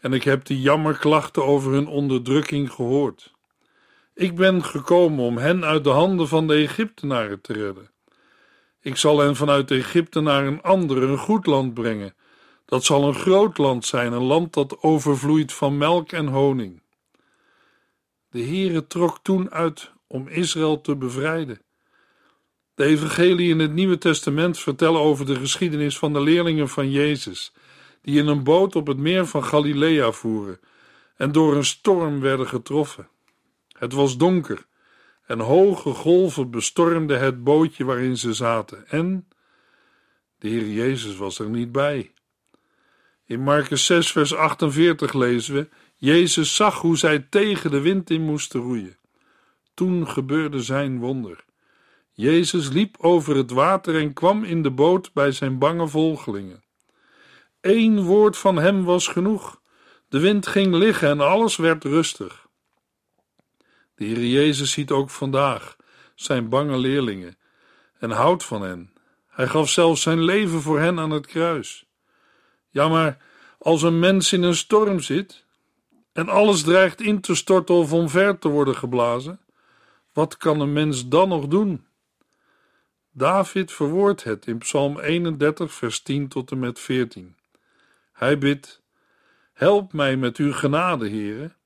en 0.00 0.12
ik 0.12 0.24
heb 0.24 0.44
de 0.44 0.60
jammerklachten 0.60 1.44
over 1.44 1.72
hun 1.72 1.86
onderdrukking 1.86 2.72
gehoord. 2.72 3.33
Ik 4.14 4.34
ben 4.36 4.64
gekomen 4.64 5.24
om 5.24 5.36
hen 5.38 5.64
uit 5.64 5.84
de 5.84 5.90
handen 5.90 6.28
van 6.28 6.46
de 6.46 6.54
Egyptenaren 6.54 7.40
te 7.40 7.52
redden. 7.52 7.90
Ik 8.80 8.96
zal 8.96 9.18
hen 9.18 9.36
vanuit 9.36 9.70
Egypte 9.70 10.20
naar 10.20 10.46
een 10.46 10.62
ander, 10.62 11.02
een 11.02 11.18
goed 11.18 11.46
land 11.46 11.74
brengen. 11.74 12.14
Dat 12.64 12.84
zal 12.84 13.08
een 13.08 13.14
groot 13.14 13.58
land 13.58 13.86
zijn, 13.86 14.12
een 14.12 14.22
land 14.22 14.52
dat 14.52 14.82
overvloeit 14.82 15.52
van 15.52 15.78
melk 15.78 16.12
en 16.12 16.26
honing. 16.26 16.82
De 18.30 18.42
Heere 18.42 18.86
trok 18.86 19.18
toen 19.22 19.50
uit 19.50 19.92
om 20.06 20.28
Israël 20.28 20.80
te 20.80 20.96
bevrijden. 20.96 21.60
De 22.74 22.84
evangelie 22.84 23.50
in 23.50 23.58
het 23.58 23.72
Nieuwe 23.72 23.98
Testament 23.98 24.58
vertellen 24.58 25.00
over 25.00 25.26
de 25.26 25.36
geschiedenis 25.36 25.98
van 25.98 26.12
de 26.12 26.20
leerlingen 26.20 26.68
van 26.68 26.90
Jezus, 26.90 27.52
die 28.02 28.18
in 28.18 28.26
een 28.26 28.44
boot 28.44 28.76
op 28.76 28.86
het 28.86 28.98
meer 28.98 29.26
van 29.26 29.44
Galilea 29.44 30.12
voeren 30.12 30.60
en 31.16 31.32
door 31.32 31.56
een 31.56 31.64
storm 31.64 32.20
werden 32.20 32.48
getroffen. 32.48 33.08
Het 33.78 33.92
was 33.92 34.16
donker 34.16 34.66
en 35.26 35.40
hoge 35.40 35.90
golven 35.90 36.50
bestormden 36.50 37.20
het 37.20 37.44
bootje 37.44 37.84
waarin 37.84 38.16
ze 38.16 38.32
zaten 38.32 38.88
en 38.88 39.28
de 40.38 40.48
Heer 40.48 40.68
Jezus 40.68 41.16
was 41.16 41.38
er 41.38 41.48
niet 41.48 41.72
bij. 41.72 42.12
In 43.26 43.40
Marcus 43.40 43.86
6, 43.86 44.12
vers 44.12 44.34
48 44.34 45.12
lezen 45.12 45.54
we: 45.54 45.68
Jezus 45.96 46.56
zag 46.56 46.80
hoe 46.80 46.96
zij 46.96 47.26
tegen 47.30 47.70
de 47.70 47.80
wind 47.80 48.10
in 48.10 48.22
moesten 48.22 48.60
roeien. 48.60 48.96
Toen 49.74 50.08
gebeurde 50.08 50.62
zijn 50.62 50.98
wonder. 50.98 51.44
Jezus 52.12 52.68
liep 52.68 52.96
over 52.98 53.36
het 53.36 53.50
water 53.50 54.00
en 54.00 54.12
kwam 54.12 54.44
in 54.44 54.62
de 54.62 54.70
boot 54.70 55.12
bij 55.12 55.32
zijn 55.32 55.58
bange 55.58 55.88
volgelingen. 55.88 56.62
Eén 57.60 58.02
woord 58.02 58.36
van 58.36 58.56
hem 58.56 58.84
was 58.84 59.08
genoeg. 59.08 59.60
De 60.08 60.18
wind 60.18 60.46
ging 60.46 60.74
liggen 60.74 61.08
en 61.08 61.20
alles 61.20 61.56
werd 61.56 61.84
rustig. 61.84 62.43
De 63.94 64.04
Heer 64.04 64.24
Jezus 64.24 64.72
ziet 64.72 64.90
ook 64.90 65.10
vandaag 65.10 65.76
zijn 66.14 66.48
bange 66.48 66.78
leerlingen 66.78 67.36
en 67.98 68.10
houdt 68.10 68.44
van 68.44 68.62
hen. 68.62 68.92
Hij 69.26 69.46
gaf 69.46 69.68
zelfs 69.68 70.02
zijn 70.02 70.22
leven 70.22 70.60
voor 70.60 70.80
hen 70.80 70.98
aan 70.98 71.10
het 71.10 71.26
kruis. 71.26 71.86
Ja, 72.70 72.88
maar 72.88 73.16
als 73.58 73.82
een 73.82 73.98
mens 73.98 74.32
in 74.32 74.42
een 74.42 74.54
storm 74.54 75.00
zit 75.00 75.44
en 76.12 76.28
alles 76.28 76.62
dreigt 76.62 77.00
in 77.00 77.20
te 77.20 77.34
storten 77.34 77.74
of 77.74 77.92
omver 77.92 78.38
te 78.38 78.48
worden 78.48 78.76
geblazen, 78.76 79.40
wat 80.12 80.36
kan 80.36 80.60
een 80.60 80.72
mens 80.72 81.08
dan 81.08 81.28
nog 81.28 81.46
doen? 81.46 81.86
David 83.10 83.72
verwoordt 83.72 84.24
het 84.24 84.46
in 84.46 84.58
Psalm 84.58 85.00
31, 85.00 85.72
vers 85.72 86.02
10 86.02 86.28
tot 86.28 86.50
en 86.50 86.58
met 86.58 86.80
14. 86.80 87.36
Hij 88.12 88.38
bidt: 88.38 88.82
Help 89.52 89.92
mij 89.92 90.16
met 90.16 90.36
uw 90.36 90.52
genade, 90.52 91.08
heren. 91.08 91.56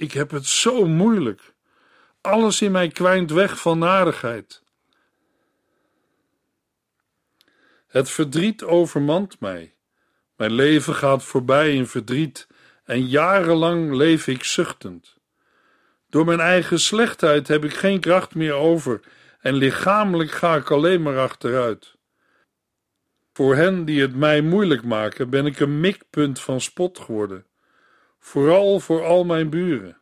Ik 0.00 0.12
heb 0.12 0.30
het 0.30 0.46
zo 0.46 0.86
moeilijk. 0.86 1.54
Alles 2.20 2.60
in 2.60 2.72
mij 2.72 2.88
kwijnt 2.88 3.30
weg 3.30 3.60
van 3.60 3.78
narigheid. 3.78 4.62
Het 7.86 8.10
verdriet 8.10 8.62
overmand 8.62 9.40
mij. 9.40 9.74
Mijn 10.36 10.52
leven 10.52 10.94
gaat 10.94 11.24
voorbij 11.24 11.74
in 11.74 11.86
verdriet 11.86 12.48
en 12.84 13.06
jarenlang 13.06 13.94
leef 13.94 14.26
ik 14.26 14.44
zuchtend. 14.44 15.16
Door 16.08 16.24
mijn 16.24 16.40
eigen 16.40 16.80
slechtheid 16.80 17.48
heb 17.48 17.64
ik 17.64 17.74
geen 17.74 18.00
kracht 18.00 18.34
meer 18.34 18.54
over 18.54 19.00
en 19.40 19.54
lichamelijk 19.54 20.30
ga 20.30 20.56
ik 20.56 20.70
alleen 20.70 21.02
maar 21.02 21.18
achteruit. 21.18 21.96
Voor 23.32 23.56
hen 23.56 23.84
die 23.84 24.00
het 24.00 24.16
mij 24.16 24.40
moeilijk 24.40 24.84
maken, 24.84 25.30
ben 25.30 25.46
ik 25.46 25.60
een 25.60 25.80
mikpunt 25.80 26.40
van 26.40 26.60
spot 26.60 26.98
geworden, 26.98 27.46
vooral 28.20 28.80
voor 28.80 29.04
al 29.04 29.24
mijn 29.24 29.50
buren. 29.50 30.00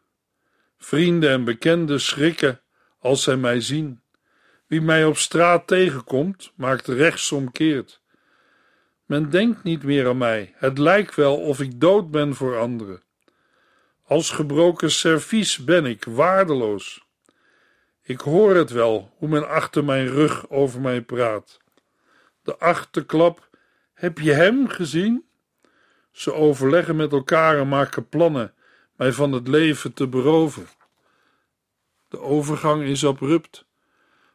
Vrienden 0.78 1.30
en 1.30 1.44
bekenden 1.44 2.00
schrikken 2.00 2.60
als 2.98 3.22
zij 3.22 3.36
mij 3.36 3.60
zien. 3.60 4.02
Wie 4.66 4.80
mij 4.80 5.04
op 5.04 5.16
straat 5.16 5.66
tegenkomt, 5.66 6.52
maakt 6.56 6.86
rechtsomkeert. 6.86 8.02
Men 9.04 9.30
denkt 9.30 9.62
niet 9.62 9.82
meer 9.82 10.08
aan 10.08 10.18
mij. 10.18 10.54
Het 10.56 10.78
lijkt 10.78 11.14
wel 11.14 11.36
of 11.36 11.60
ik 11.60 11.80
dood 11.80 12.10
ben 12.10 12.34
voor 12.34 12.58
anderen. 12.58 13.02
Als 14.04 14.30
gebroken 14.30 14.90
servies 14.90 15.64
ben 15.64 15.86
ik 15.86 16.04
waardeloos. 16.04 17.06
Ik 18.02 18.20
hoor 18.20 18.54
het 18.54 18.70
wel, 18.70 19.14
hoe 19.16 19.28
men 19.28 19.48
achter 19.48 19.84
mijn 19.84 20.06
rug 20.06 20.50
over 20.50 20.80
mij 20.80 21.00
praat. 21.00 21.60
De 22.42 22.58
achterklap, 22.58 23.48
heb 23.94 24.18
je 24.18 24.32
hem 24.32 24.68
gezien? 24.68 25.27
Ze 26.18 26.34
overleggen 26.34 26.96
met 26.96 27.12
elkaar 27.12 27.58
en 27.58 27.68
maken 27.68 28.08
plannen 28.08 28.52
mij 28.96 29.12
van 29.12 29.32
het 29.32 29.48
leven 29.48 29.92
te 29.92 30.06
beroven. 30.06 30.66
De 32.08 32.20
overgang 32.20 32.82
is 32.82 33.06
abrupt. 33.06 33.64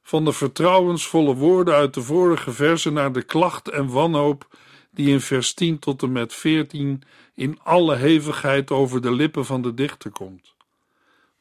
Van 0.04 0.26
de 0.26 0.34
vertrouwensvolle 0.34 1.36
woorden 1.36 1.74
uit 1.74 1.93
de 1.93 2.02
vorige 2.02 2.52
versen 2.52 2.93
naar 2.93 3.12
de 3.12 3.24
klacht 3.24 3.69
en 3.69 3.91
wanhoop 3.91 4.48
die 4.91 5.10
in 5.10 5.22
vers 5.22 5.54
10 5.54 5.80
tot 5.80 6.04
en 6.04 6.12
met 6.12 6.34
14 6.34 7.04
in 7.36 7.60
alle 7.63 7.96
hevigheid 7.96 8.72
over 8.72 9.02
de 9.02 9.12
lippen 9.12 9.46
van 9.46 9.62
de 9.62 9.74
dichter 9.74 10.12
komt. 10.12 10.56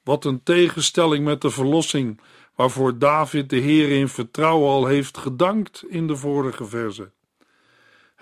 Wat 0.03 0.25
een 0.25 0.43
tegenstelling 0.43 1.25
met 1.25 1.41
de 1.41 1.51
verlossing 1.51 2.21
waarvoor 2.55 2.99
David 2.99 3.51
de 3.51 3.57
Heer 3.57 3.91
in 3.91 4.09
vertrouwen 4.09 4.71
al 4.71 4.87
heeft 4.87 5.19
gedankt 5.19 5.85
in 5.89 6.07
de 6.07 6.17
vorige 6.17 6.65
verse. 6.65 7.11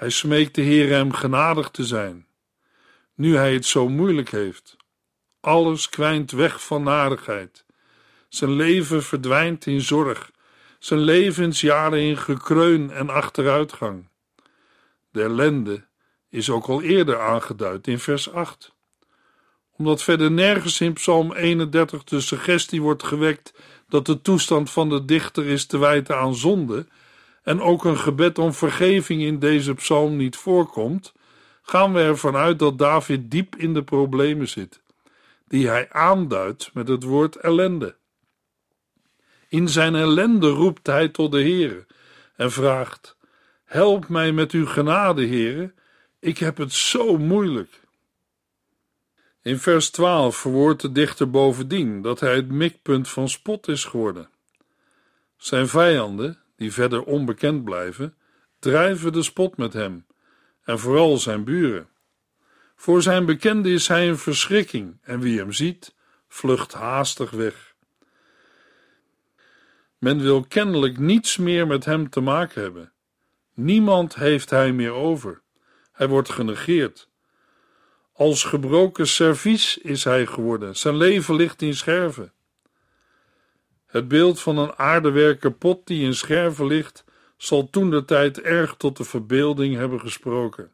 Hij 0.01 0.11
smeekt 0.11 0.55
de 0.55 0.61
Heer 0.61 0.89
hem 0.89 1.13
genadig 1.13 1.71
te 1.71 1.85
zijn, 1.85 2.27
nu 3.15 3.37
hij 3.37 3.53
het 3.53 3.67
zo 3.67 3.89
moeilijk 3.89 4.31
heeft. 4.31 4.77
Alles 5.41 5.89
kwijnt 5.89 6.31
weg 6.31 6.65
van 6.65 6.83
narigheid. 6.83 7.65
Zijn 8.29 8.51
leven 8.51 9.03
verdwijnt 9.03 9.67
in 9.67 9.81
zorg, 9.81 10.31
zijn 10.79 11.01
levensjaren 11.01 12.01
in 12.01 12.17
gekreun 12.17 12.91
en 12.91 13.11
achteruitgang. 13.11 14.09
De 15.11 15.23
ellende 15.23 15.85
is 16.29 16.51
ook 16.51 16.67
al 16.67 16.83
eerder 16.83 17.21
aangeduid 17.21 17.87
in 17.87 17.99
vers 17.99 18.33
8. 18.33 18.75
Omdat 19.77 20.03
verder 20.03 20.31
nergens 20.31 20.81
in 20.81 20.93
Psalm 20.93 21.33
31 21.33 22.05
de 22.05 22.21
suggestie 22.21 22.83
wordt 22.83 23.03
gewekt 23.03 23.53
dat 23.89 24.07
de 24.07 24.23
toestand 24.23 24.71
van 24.71 24.89
de 24.89 25.05
dichter 25.05 25.47
is 25.47 25.67
te 25.67 25.79
wijten 25.79 26.17
aan 26.17 26.35
zonde 26.35 26.87
en 27.51 27.61
ook 27.61 27.85
een 27.85 27.99
gebed 27.99 28.39
om 28.39 28.53
vergeving 28.53 29.23
in 29.23 29.39
deze 29.39 29.75
psalm 29.75 30.17
niet 30.17 30.37
voorkomt, 30.37 31.13
gaan 31.63 31.93
we 31.93 32.01
ervan 32.01 32.37
uit 32.37 32.59
dat 32.59 32.79
David 32.79 33.31
diep 33.31 33.57
in 33.57 33.75
de 33.75 33.83
problemen 33.83 34.49
zit, 34.49 34.81
die 35.49 35.69
hij 35.69 35.93
aanduidt 35.93 36.71
met 36.75 36.89
het 36.89 37.03
woord 37.03 37.37
ellende. 37.37 37.97
In 39.49 39.69
zijn 39.69 39.95
ellende 39.95 40.49
roept 40.49 40.87
hij 40.87 41.09
tot 41.09 41.33
de 41.33 41.41
Heere 41.41 41.87
en 42.37 42.53
vraagt: 42.53 43.17
Help 43.65 44.09
mij 44.09 44.33
met 44.33 44.53
uw 44.53 44.67
genade, 44.67 45.27
Heere, 45.27 45.73
ik 46.19 46.39
heb 46.39 46.57
het 46.57 46.73
zo 46.73 47.19
moeilijk. 47.19 47.81
In 49.43 49.59
vers 49.59 49.91
12 49.91 50.37
verwoordt 50.37 50.83
de 50.83 50.93
dichter 50.93 51.31
bovendien 51.31 52.03
dat 52.03 52.21
hij 52.21 52.35
het 52.35 52.51
mikpunt 52.51 53.09
van 53.09 53.29
spot 53.29 53.69
is 53.69 53.85
geworden. 53.85 54.29
Zijn 55.37 55.69
vijanden, 55.69 56.40
die 56.61 56.73
verder 56.73 57.03
onbekend 57.03 57.65
blijven, 57.65 58.15
drijven 58.59 59.13
de 59.13 59.23
spot 59.23 59.57
met 59.57 59.73
hem, 59.73 60.07
en 60.65 60.79
vooral 60.79 61.17
zijn 61.17 61.45
buren. 61.45 61.89
Voor 62.77 63.03
zijn 63.03 63.25
bekende 63.25 63.71
is 63.71 63.89
hij 63.89 64.09
een 64.09 64.19
verschrikking, 64.19 64.99
en 65.03 65.21
wie 65.21 65.39
hem 65.39 65.53
ziet, 65.53 65.95
vlucht 66.29 66.73
haastig 66.73 67.31
weg. 67.31 67.75
Men 69.99 70.23
wil 70.23 70.45
kennelijk 70.45 70.99
niets 70.99 71.37
meer 71.37 71.67
met 71.67 71.85
hem 71.85 72.11
te 72.11 72.21
maken 72.21 72.63
hebben. 72.63 72.93
Niemand 73.55 74.15
heeft 74.15 74.51
hij 74.51 74.73
meer 74.73 74.93
over. 74.93 75.41
Hij 75.93 76.09
wordt 76.09 76.31
genegeerd. 76.31 77.09
Als 78.13 78.45
gebroken 78.45 79.07
servies 79.07 79.79
is 79.79 80.05
hij 80.05 80.27
geworden. 80.27 80.77
Zijn 80.77 80.97
leven 80.97 81.35
ligt 81.35 81.63
in 81.63 81.75
scherven. 81.75 82.33
Het 83.91 84.09
beeld 84.09 84.41
van 84.41 84.59
een 84.59 84.79
aardewerken 84.79 85.59
pot 85.59 85.87
die 85.87 86.05
in 86.05 86.15
scherven 86.15 86.67
ligt, 86.67 87.05
zal 87.37 87.71
toen 87.71 87.91
de 87.91 88.05
tijd 88.05 88.41
erg 88.41 88.75
tot 88.75 88.97
de 88.97 89.05
verbeelding 89.05 89.77
hebben 89.77 90.01
gesproken, 90.01 90.73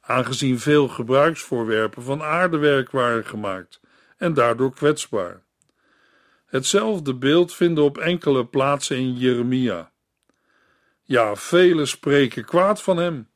aangezien 0.00 0.58
veel 0.58 0.88
gebruiksvoorwerpen 0.88 2.02
van 2.02 2.22
aardewerk 2.22 2.90
waren 2.90 3.26
gemaakt 3.26 3.80
en 4.16 4.34
daardoor 4.34 4.74
kwetsbaar. 4.74 5.42
Hetzelfde 6.46 7.14
beeld 7.14 7.54
vinden 7.54 7.84
op 7.84 7.98
enkele 7.98 8.46
plaatsen 8.46 8.96
in 8.96 9.14
Jeremia. 9.16 9.92
Ja, 11.02 11.36
velen 11.36 11.88
spreken 11.88 12.44
kwaad 12.44 12.82
van 12.82 12.96
hem. 12.96 13.28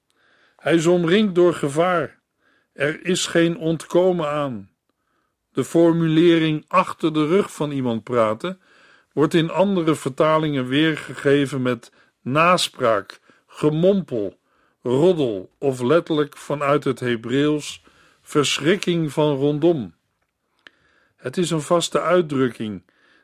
Hij 0.57 0.75
is 0.75 0.87
omringd 0.87 1.35
door 1.35 1.55
gevaar. 1.55 2.21
Er 2.73 3.05
is 3.05 3.27
geen 3.27 3.57
ontkomen 3.57 4.29
aan. 4.29 4.71
De 5.53 5.65
formulering 5.65 6.65
achter 6.69 7.13
de 7.13 7.27
rug 7.27 7.53
van 7.53 7.71
iemand 7.71 8.03
praten 8.03 8.61
wordt 9.13 9.35
in 9.35 9.51
andere 9.51 9.95
vertalingen 9.95 10.67
weergegeven 10.67 11.63
met 11.63 11.93
naspraak, 12.21 13.21
gemompel, 13.47 14.39
roddel 14.83 15.51
of 15.59 15.81
letterlijk 15.81 16.37
vanuit 16.37 16.85
het 16.85 17.01
Hebreeuws 17.01 17.83
verschrikking 18.23 19.13
van 19.13 19.37
rondom. 19.37 19.95
Het 21.17 21.37
is 21.37 21.51
een 21.51 21.63
vaste 21.63 22.01
uitdrukking 22.01 22.83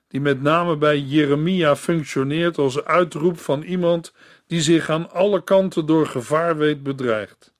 die 0.09 0.21
met 0.21 0.43
name 0.43 0.77
bij 0.77 0.99
Jeremia 0.99 1.77
functioneert 1.77 2.59
als 2.59 2.85
uitroep 2.85 3.39
van 3.39 3.63
iemand 3.63 4.13
die 4.47 4.61
zich 4.61 4.91
aan 4.91 5.11
alle 5.11 5.45
kanten 5.45 5.87
door 5.87 6.07
gevaar 6.07 6.57
weet 6.57 6.83
bedreigd. 6.83 7.55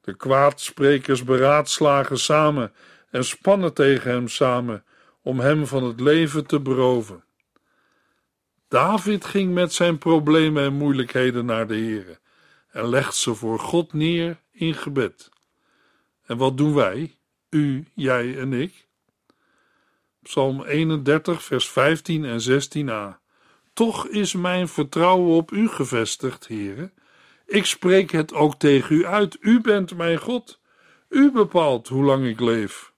De 0.00 0.14
kwaadsprekers 0.16 1.24
beraadslagen 1.24 2.18
samen 2.18 2.72
en 3.10 3.24
spannen 3.24 3.74
tegen 3.74 4.10
hem 4.10 4.28
samen 4.28 4.84
om 5.22 5.40
hem 5.40 5.66
van 5.66 5.84
het 5.84 6.00
leven 6.00 6.46
te 6.46 6.60
beroven. 6.60 7.24
David 8.70 9.24
ging 9.24 9.54
met 9.54 9.72
zijn 9.72 9.98
problemen 9.98 10.64
en 10.64 10.72
moeilijkheden 10.72 11.44
naar 11.44 11.66
de 11.66 11.74
Heere 11.74 12.18
en 12.70 12.88
legt 12.88 13.14
ze 13.14 13.34
voor 13.34 13.58
God 13.58 13.92
neer 13.92 14.40
in 14.52 14.74
gebed. 14.74 15.28
En 16.26 16.36
wat 16.36 16.56
doen 16.56 16.74
wij, 16.74 17.16
u, 17.48 17.86
jij 17.94 18.38
en 18.38 18.52
ik? 18.52 18.88
Psalm 20.22 20.62
31, 20.64 21.42
vers 21.42 21.68
15 21.68 22.24
en 22.24 22.40
16a. 22.40 23.18
Toch 23.72 24.06
is 24.06 24.32
mijn 24.32 24.68
vertrouwen 24.68 25.36
op 25.36 25.50
u 25.50 25.68
gevestigd, 25.68 26.48
Heere. 26.48 26.92
Ik 27.46 27.66
spreek 27.66 28.10
het 28.10 28.34
ook 28.34 28.54
tegen 28.58 28.96
u 28.96 29.06
uit. 29.06 29.36
U 29.40 29.60
bent 29.60 29.96
mijn 29.96 30.18
God. 30.18 30.60
U 31.08 31.30
bepaalt 31.30 31.88
hoe 31.88 32.04
lang 32.04 32.26
ik 32.26 32.40
leef. 32.40 32.92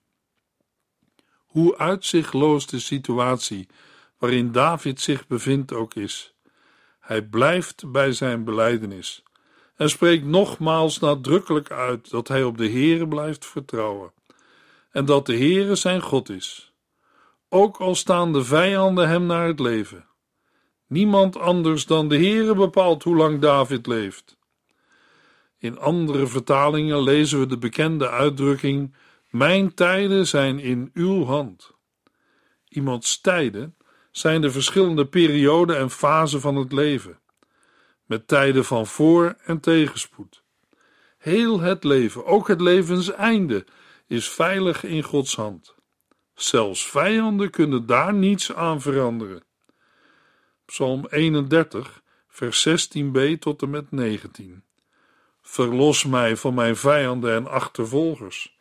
Hoe 1.45 1.77
uitzichtloos 1.77 2.67
de 2.67 2.79
situatie 2.79 3.67
waarin 4.23 4.51
David 4.51 5.01
zich 5.01 5.27
bevindt 5.27 5.73
ook 5.73 5.93
is. 5.93 6.33
Hij 6.99 7.21
blijft 7.21 7.91
bij 7.91 8.11
zijn 8.11 8.43
belijdenis 8.43 9.23
en 9.75 9.89
spreekt 9.89 10.25
nogmaals 10.25 10.99
nadrukkelijk 10.99 11.71
uit 11.71 12.09
dat 12.09 12.27
hij 12.27 12.43
op 12.43 12.57
de 12.57 12.69
Heere 12.69 13.07
blijft 13.07 13.45
vertrouwen 13.45 14.11
en 14.91 15.05
dat 15.05 15.25
de 15.25 15.37
Heere 15.37 15.75
zijn 15.75 16.01
God 16.01 16.29
is. 16.29 16.73
Ook 17.49 17.77
al 17.77 17.95
staan 17.95 18.33
de 18.33 18.43
vijanden 18.43 19.07
hem 19.07 19.25
naar 19.25 19.47
het 19.47 19.59
leven. 19.59 20.05
Niemand 20.87 21.37
anders 21.37 21.85
dan 21.85 22.07
de 22.07 22.17
Heere 22.17 22.55
bepaalt 22.55 23.03
hoe 23.03 23.15
lang 23.15 23.39
David 23.39 23.87
leeft. 23.87 24.37
In 25.57 25.79
andere 25.79 26.27
vertalingen 26.27 27.01
lezen 27.01 27.39
we 27.39 27.45
de 27.45 27.57
bekende 27.57 28.09
uitdrukking: 28.09 28.95
Mijn 29.29 29.73
tijden 29.73 30.27
zijn 30.27 30.59
in 30.59 30.91
uw 30.93 31.25
hand. 31.25 31.71
Iemands 32.67 33.21
tijden 33.21 33.75
zijn 34.13 34.41
de 34.41 34.51
verschillende 34.51 35.05
perioden 35.05 35.77
en 35.77 35.89
fasen 35.89 36.41
van 36.41 36.55
het 36.55 36.71
leven, 36.71 37.19
met 38.05 38.27
tijden 38.27 38.65
van 38.65 38.87
voor- 38.87 39.35
en 39.45 39.59
tegenspoed. 39.59 40.43
Heel 41.17 41.59
het 41.59 41.83
leven, 41.83 42.25
ook 42.25 42.47
het 42.47 42.61
levenseinde, 42.61 43.65
is 44.07 44.29
veilig 44.29 44.83
in 44.83 45.03
Gods 45.03 45.35
hand. 45.35 45.75
Zelfs 46.33 46.89
vijanden 46.89 47.49
kunnen 47.49 47.85
daar 47.85 48.13
niets 48.13 48.53
aan 48.53 48.81
veranderen. 48.81 49.43
Psalm 50.65 51.07
31, 51.09 52.01
vers 52.27 52.67
16b 52.67 53.39
tot 53.39 53.61
en 53.61 53.69
met 53.69 53.91
19. 53.91 54.63
Verlos 55.41 56.05
mij 56.05 56.37
van 56.37 56.53
mijn 56.53 56.75
vijanden 56.75 57.33
en 57.33 57.47
achtervolgers. 57.47 58.57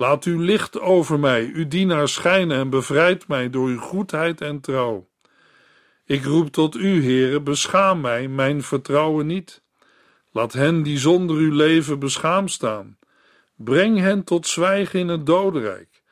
Laat 0.00 0.24
uw 0.24 0.40
licht 0.40 0.80
over 0.80 1.18
mij, 1.18 1.50
uw 1.54 1.68
dienaar 1.68 2.08
schijnen 2.08 2.56
en 2.56 2.70
bevrijd 2.70 3.28
mij 3.28 3.50
door 3.50 3.68
uw 3.68 3.78
goedheid 3.78 4.40
en 4.40 4.60
trouw. 4.60 5.08
Ik 6.04 6.24
roep 6.24 6.48
tot 6.48 6.76
u, 6.76 7.04
Heere, 7.04 7.40
beschaam 7.40 8.00
mij, 8.00 8.28
mijn 8.28 8.62
vertrouwen 8.62 9.26
niet. 9.26 9.62
Laat 10.32 10.52
hen 10.52 10.82
die 10.82 10.98
zonder 10.98 11.36
uw 11.36 11.52
leven 11.52 11.98
beschaamd 11.98 12.50
staan. 12.50 12.98
Breng 13.56 13.98
hen 13.98 14.24
tot 14.24 14.46
zwijgen 14.46 15.00
in 15.00 15.08
het 15.08 15.26
dodenrijk. 15.26 16.02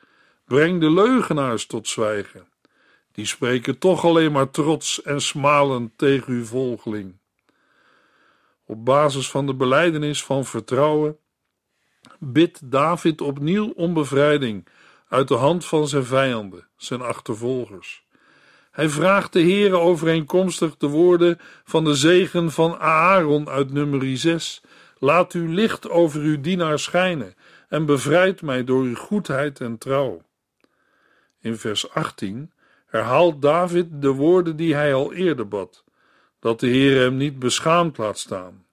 Breng 0.45 0.79
de 0.79 0.91
leugenaars 0.91 1.65
tot 1.65 1.87
zwijgen. 1.87 2.47
Die 3.11 3.25
spreken 3.25 3.77
toch 3.77 4.05
alleen 4.05 4.31
maar 4.31 4.49
trots 4.49 5.01
en 5.01 5.21
smalend 5.21 5.97
tegen 5.97 6.33
uw 6.33 6.45
volgeling. 6.45 7.17
Op 8.65 8.85
basis 8.85 9.29
van 9.29 9.45
de 9.45 9.55
belijdenis 9.55 10.23
van 10.23 10.45
vertrouwen 10.45 11.17
bidt 12.19 12.71
David 12.71 13.21
opnieuw 13.21 13.71
om 13.75 13.93
bevrijding 13.93 14.67
uit 15.07 15.27
de 15.27 15.35
hand 15.35 15.65
van 15.65 15.87
zijn 15.87 16.05
vijanden, 16.05 16.67
zijn 16.77 17.01
achtervolgers. 17.01 18.07
Hij 18.71 18.89
vraagt 18.89 19.33
de 19.33 19.41
Heere 19.41 19.77
overeenkomstig 19.77 20.77
de 20.77 20.87
woorden 20.87 21.39
van 21.63 21.83
de 21.83 21.95
zegen 21.95 22.51
van 22.51 22.77
Aaron 22.77 23.49
uit 23.49 23.71
nummer 23.71 24.17
6. 24.17 24.61
Laat 24.97 25.33
uw 25.33 25.47
licht 25.47 25.89
over 25.89 26.21
uw 26.21 26.41
dienaar 26.41 26.79
schijnen 26.79 27.35
en 27.69 27.85
bevrijd 27.85 28.41
mij 28.41 28.63
door 28.63 28.83
uw 28.83 28.95
goedheid 28.95 29.61
en 29.61 29.77
trouw. 29.77 30.21
In 31.41 31.57
vers 31.57 31.89
18 31.89 32.51
herhaalt 32.85 33.41
David 33.41 33.87
de 33.91 34.11
woorden 34.11 34.55
die 34.55 34.75
hij 34.75 34.93
al 34.93 35.13
eerder 35.13 35.47
bad, 35.47 35.83
dat 36.39 36.59
de 36.59 36.67
Heer 36.67 37.01
hem 37.01 37.17
niet 37.17 37.39
beschaamd 37.39 37.97
laat 37.97 38.17
staan. 38.17 38.65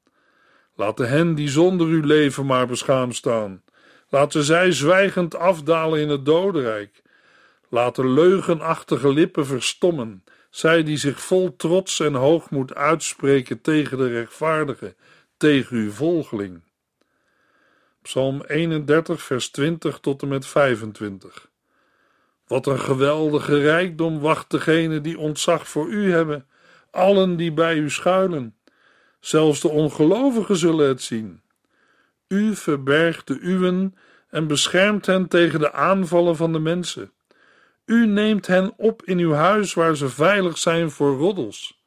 Laten 0.77 1.09
hen 1.09 1.35
die 1.35 1.49
zonder 1.49 1.89
u 1.89 2.07
leven 2.07 2.47
maar 2.47 2.67
beschaamd 2.67 3.15
staan. 3.17 3.62
Laten 4.09 4.43
zij 4.43 4.73
zwijgend 4.73 5.37
afdalen 5.37 6.01
in 6.01 6.09
het 6.09 6.25
dodenrijk. 6.25 7.03
Laten 7.69 8.12
leugenachtige 8.12 9.12
lippen 9.12 9.47
verstommen, 9.47 10.25
zij 10.51 10.83
die 10.83 10.97
zich 10.97 11.21
vol 11.21 11.57
trots 11.57 12.01
en 12.01 12.15
hoogmoed 12.15 12.75
uitspreken 12.75 13.61
tegen 13.61 13.99
de 13.99 14.09
rechtvaardige, 14.09 14.95
tegen 15.37 15.77
uw 15.77 15.91
volgeling. 15.91 16.62
Psalm 18.03 18.43
31, 18.47 19.23
vers 19.23 19.51
20 19.51 19.99
tot 19.99 20.23
en 20.23 20.29
met 20.29 20.47
25. 20.47 21.49
Wat 22.47 22.67
een 22.67 22.81
geweldige 22.81 23.59
rijkdom 23.59 24.21
wacht 24.21 24.51
degene 24.51 25.01
die 25.01 25.19
ontzag 25.19 25.69
voor 25.69 25.89
u 25.89 26.12
hebben, 26.12 26.47
allen 26.91 27.37
die 27.37 27.53
bij 27.53 27.77
u 27.77 27.91
schuilen. 27.91 28.57
Zelfs 29.27 29.61
de 29.61 29.69
ongelovigen 29.69 30.57
zullen 30.57 30.89
het 30.89 31.03
zien. 31.03 31.41
U 32.29 32.57
verbergt 32.57 33.27
de 33.27 33.39
uwen 33.41 33.95
en 34.29 34.47
beschermt 34.47 35.07
hen 35.07 35.29
tegen 35.29 35.61
de 35.61 35.73
aanvallen 35.73 36.37
van 36.37 36.53
de 36.53 36.59
mensen. 36.59 37.12
U 37.85 38.07
neemt 38.07 38.47
hen 38.47 38.73
op 38.77 39.03
in 39.05 39.19
uw 39.19 39.33
huis 39.33 39.75
waar 39.75 39.97
ze 39.97 40.09
veilig 40.09 40.59
zijn 40.59 40.91
voor 40.91 41.17
roddels. 41.17 41.83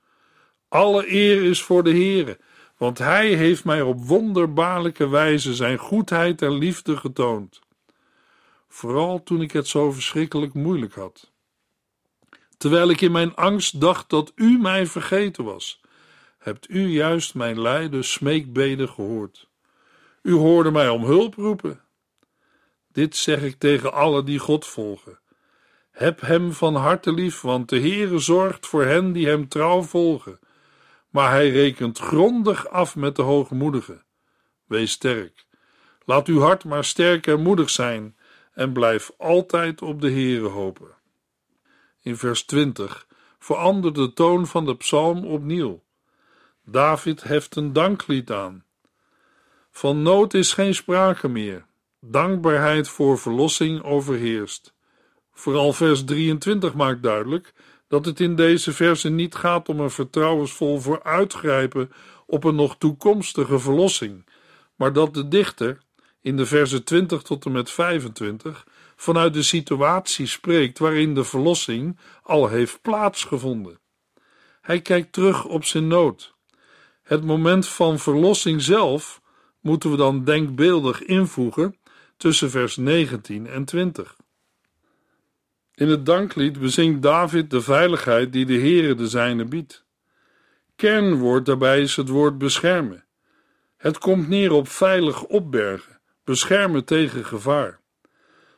Alle 0.67 1.13
eer 1.13 1.43
is 1.43 1.61
voor 1.61 1.83
de 1.83 1.89
Heere, 1.89 2.39
want 2.77 2.97
Hij 2.97 3.27
heeft 3.27 3.65
mij 3.65 3.81
op 3.81 4.05
wonderbaarlijke 4.05 5.09
wijze 5.09 5.53
zijn 5.53 5.77
goedheid 5.77 6.41
en 6.41 6.57
liefde 6.57 6.97
getoond. 6.97 7.59
Vooral 8.67 9.23
toen 9.23 9.41
ik 9.41 9.51
het 9.51 9.67
zo 9.67 9.91
verschrikkelijk 9.91 10.53
moeilijk 10.53 10.93
had. 10.93 11.31
Terwijl 12.57 12.89
ik 12.89 13.01
in 13.01 13.11
mijn 13.11 13.35
angst 13.35 13.81
dacht 13.81 14.09
dat 14.09 14.31
U 14.35 14.57
mij 14.57 14.85
vergeten 14.85 15.43
was, 15.43 15.78
hebt 16.49 16.69
U 16.69 16.87
juist 16.87 17.35
mijn 17.35 17.61
lijden 17.61 18.03
smeekbeden 18.03 18.89
gehoord. 18.89 19.49
U 20.21 20.33
hoorde 20.33 20.71
mij 20.71 20.89
om 20.89 21.03
hulp 21.03 21.35
roepen. 21.35 21.81
Dit 22.91 23.15
zeg 23.15 23.41
ik 23.41 23.59
tegen 23.59 23.93
alle 23.93 24.23
die 24.23 24.39
God 24.39 24.65
volgen. 24.65 25.19
Heb 25.91 26.21
hem 26.21 26.53
van 26.53 26.75
harte 26.75 27.13
lief, 27.13 27.41
want 27.41 27.69
de 27.69 27.79
Heere 27.79 28.19
zorgt 28.19 28.67
voor 28.67 28.83
hen 28.85 29.11
die 29.11 29.27
hem 29.27 29.47
trouw 29.47 29.81
volgen. 29.81 30.39
Maar 31.09 31.31
hij 31.31 31.49
rekent 31.49 31.99
grondig 31.99 32.67
af 32.67 32.95
met 32.95 33.15
de 33.15 33.21
hoogmoedigen. 33.21 34.03
Wees 34.65 34.91
sterk. 34.91 35.45
Laat 36.05 36.27
uw 36.27 36.39
hart 36.39 36.63
maar 36.63 36.83
sterk 36.83 37.27
en 37.27 37.41
moedig 37.41 37.69
zijn 37.69 38.17
en 38.53 38.73
blijf 38.73 39.11
altijd 39.17 39.81
op 39.81 40.01
de 40.01 40.11
Heere 40.11 40.47
hopen. 40.47 40.95
In 42.01 42.17
vers 42.17 42.43
20 42.43 43.07
verandert 43.39 43.95
de 43.95 44.13
toon 44.13 44.47
van 44.47 44.65
de 44.65 44.75
psalm 44.75 45.25
opnieuw. 45.25 45.83
David 46.71 47.23
heft 47.23 47.55
een 47.55 47.73
danklied 47.73 48.31
aan. 48.31 48.63
Van 49.71 50.01
nood 50.01 50.33
is 50.33 50.53
geen 50.53 50.75
sprake 50.75 51.27
meer. 51.27 51.65
Dankbaarheid 51.99 52.89
voor 52.89 53.19
verlossing 53.19 53.83
overheerst. 53.83 54.73
Vooral 55.33 55.73
vers 55.73 56.03
23 56.03 56.73
maakt 56.73 57.03
duidelijk 57.03 57.53
dat 57.87 58.05
het 58.05 58.19
in 58.19 58.35
deze 58.35 58.73
verse 58.73 59.09
niet 59.09 59.35
gaat 59.35 59.69
om 59.69 59.79
een 59.79 59.89
vertrouwensvol 59.89 60.79
vooruitgrijpen 60.79 61.91
op 62.25 62.43
een 62.43 62.55
nog 62.55 62.77
toekomstige 62.77 63.59
verlossing, 63.59 64.25
maar 64.75 64.93
dat 64.93 65.13
de 65.13 65.27
dichter 65.27 65.77
in 66.21 66.37
de 66.37 66.45
verse 66.45 66.83
20 66.83 67.21
tot 67.21 67.45
en 67.45 67.51
met 67.51 67.71
25 67.71 68.67
vanuit 68.95 69.33
de 69.33 69.43
situatie 69.43 70.25
spreekt 70.25 70.79
waarin 70.79 71.13
de 71.13 71.23
verlossing 71.23 71.99
al 72.23 72.47
heeft 72.47 72.81
plaatsgevonden. 72.81 73.79
Hij 74.61 74.81
kijkt 74.81 75.13
terug 75.13 75.45
op 75.45 75.65
zijn 75.65 75.87
nood. 75.87 76.37
Het 77.09 77.23
moment 77.23 77.67
van 77.67 77.99
verlossing 77.99 78.61
zelf 78.61 79.21
moeten 79.59 79.91
we 79.91 79.97
dan 79.97 80.23
denkbeeldig 80.23 81.03
invoegen 81.03 81.75
tussen 82.17 82.49
vers 82.49 82.77
19 82.77 83.47
en 83.47 83.65
20. 83.65 84.15
In 85.73 85.87
het 85.87 86.05
danklied 86.05 86.59
bezingt 86.59 87.01
David 87.01 87.49
de 87.49 87.61
veiligheid 87.61 88.33
die 88.33 88.45
de 88.45 88.59
Heere 88.59 88.95
de 88.95 89.07
zijne 89.07 89.45
biedt. 89.45 89.85
Kernwoord 90.75 91.45
daarbij 91.45 91.81
is 91.81 91.95
het 91.95 92.09
woord 92.09 92.37
beschermen. 92.37 93.05
Het 93.77 93.97
komt 93.97 94.27
neer 94.27 94.51
op 94.51 94.67
veilig 94.67 95.23
opbergen, 95.23 95.99
beschermen 96.23 96.85
tegen 96.85 97.25
gevaar. 97.25 97.79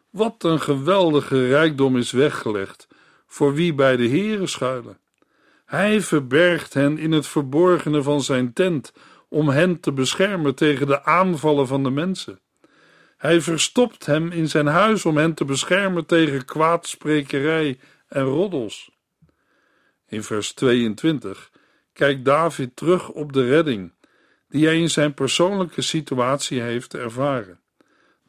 Wat 0.10 0.44
een 0.44 0.62
geweldige 0.62 1.48
rijkdom 1.48 1.98
is 1.98 2.12
weggelegd 2.12 2.88
voor 3.28 3.54
wie 3.54 3.74
bij 3.74 3.96
de 3.96 4.08
Heere 4.08 4.48
schuilen. 4.48 5.00
Hij 5.72 6.02
verbergt 6.02 6.74
hen 6.74 6.98
in 6.98 7.12
het 7.12 7.28
verborgene 7.28 8.04
van 8.04 8.22
zijn 8.22 8.54
tent 8.54 8.94
om 9.30 9.50
hen 9.50 9.80
te 9.80 9.92
beschermen 9.92 10.56
tegen 10.56 10.88
de 10.88 11.04
aanvallen 11.04 11.68
van 11.68 11.84
de 11.84 11.90
mensen. 11.90 12.40
Hij 13.18 13.42
verstopt 13.42 14.06
hem 14.06 14.32
in 14.32 14.50
zijn 14.50 14.68
huis 14.68 15.06
om 15.06 15.18
hen 15.18 15.34
te 15.34 15.46
beschermen 15.46 16.06
tegen 16.06 16.46
kwaadsprekerij 16.46 17.80
en 18.08 18.24
roddels. 18.24 18.92
In 20.08 20.24
vers 20.24 20.54
22 20.54 21.52
kijkt 21.94 22.26
David 22.26 22.76
terug 22.76 23.10
op 23.10 23.34
de 23.34 23.48
redding 23.48 23.94
die 24.50 24.66
hij 24.66 24.80
in 24.80 24.90
zijn 24.90 25.14
persoonlijke 25.14 25.82
situatie 25.82 26.62
heeft 26.62 26.94
ervaren. 26.94 27.60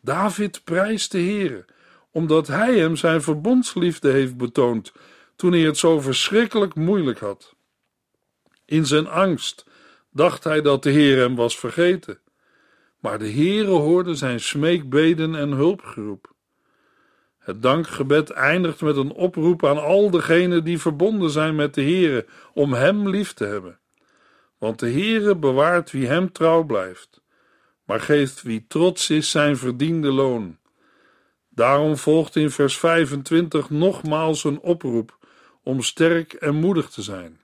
David 0.00 0.64
prijst 0.64 1.12
de 1.12 1.18
Heere, 1.18 1.64
omdat 2.10 2.46
hij 2.46 2.78
hem 2.78 2.96
zijn 2.96 3.22
verbondsliefde 3.22 4.10
heeft 4.10 4.36
betoond 4.36 4.92
toen 5.42 5.52
hij 5.52 5.60
het 5.60 5.78
zo 5.78 6.00
verschrikkelijk 6.00 6.74
moeilijk 6.74 7.18
had. 7.18 7.54
In 8.64 8.86
zijn 8.86 9.08
angst 9.08 9.66
dacht 10.10 10.44
hij 10.44 10.60
dat 10.60 10.82
de 10.82 10.90
Heer 10.90 11.18
hem 11.18 11.34
was 11.34 11.58
vergeten. 11.58 12.18
Maar 12.98 13.18
de 13.18 13.30
Heere 13.30 13.70
hoorde 13.70 14.14
zijn 14.14 14.40
smeekbeden 14.40 15.34
en 15.34 15.50
hulpgeroep. 15.50 16.32
Het 17.38 17.62
dankgebed 17.62 18.30
eindigt 18.30 18.80
met 18.80 18.96
een 18.96 19.12
oproep 19.12 19.66
aan 19.66 19.78
al 19.78 20.10
degenen 20.10 20.64
die 20.64 20.78
verbonden 20.78 21.30
zijn 21.30 21.54
met 21.54 21.74
de 21.74 21.82
Heere 21.82 22.26
om 22.54 22.72
hem 22.72 23.08
lief 23.08 23.32
te 23.32 23.44
hebben. 23.44 23.78
Want 24.58 24.78
de 24.78 24.90
Heere 24.90 25.36
bewaart 25.36 25.90
wie 25.90 26.06
hem 26.06 26.32
trouw 26.32 26.62
blijft, 26.62 27.22
maar 27.84 28.00
geeft 28.00 28.42
wie 28.42 28.64
trots 28.68 29.10
is 29.10 29.30
zijn 29.30 29.56
verdiende 29.56 30.12
loon. 30.12 30.58
Daarom 31.48 31.96
volgt 31.96 32.36
in 32.36 32.50
vers 32.50 32.78
25 32.78 33.70
nogmaals 33.70 34.44
een 34.44 34.60
oproep 34.60 35.20
om 35.62 35.82
sterk 35.82 36.32
en 36.32 36.54
moedig 36.54 36.90
te 36.90 37.02
zijn. 37.02 37.40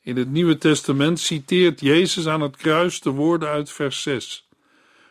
In 0.00 0.16
het 0.16 0.30
Nieuwe 0.30 0.58
Testament 0.58 1.20
citeert 1.20 1.80
Jezus 1.80 2.26
aan 2.26 2.40
het 2.40 2.56
kruis 2.56 3.00
de 3.00 3.10
woorden 3.10 3.48
uit 3.48 3.70
vers 3.70 4.02
6, 4.02 4.48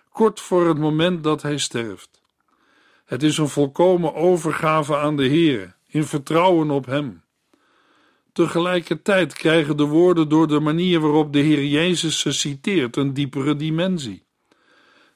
kort 0.09 0.39
voor 0.39 0.67
het 0.67 0.77
moment 0.77 1.23
dat 1.23 1.41
hij 1.41 1.57
sterft. 1.57 2.21
Het 3.05 3.23
is 3.23 3.37
een 3.37 3.49
volkomen 3.49 4.13
overgave 4.13 4.97
aan 4.97 5.15
de 5.15 5.25
Heer, 5.25 5.75
in 5.87 6.03
vertrouwen 6.03 6.71
op 6.71 6.85
Hem. 6.85 7.23
Tegelijkertijd 8.33 9.33
krijgen 9.33 9.77
de 9.77 9.83
woorden 9.83 10.29
door 10.29 10.47
de 10.47 10.59
manier 10.59 10.99
waarop 10.99 11.33
de 11.33 11.39
Heer 11.39 11.65
Jezus 11.65 12.19
ze 12.19 12.31
citeert 12.31 12.95
een 12.95 13.13
diepere 13.13 13.55
dimensie. 13.55 14.25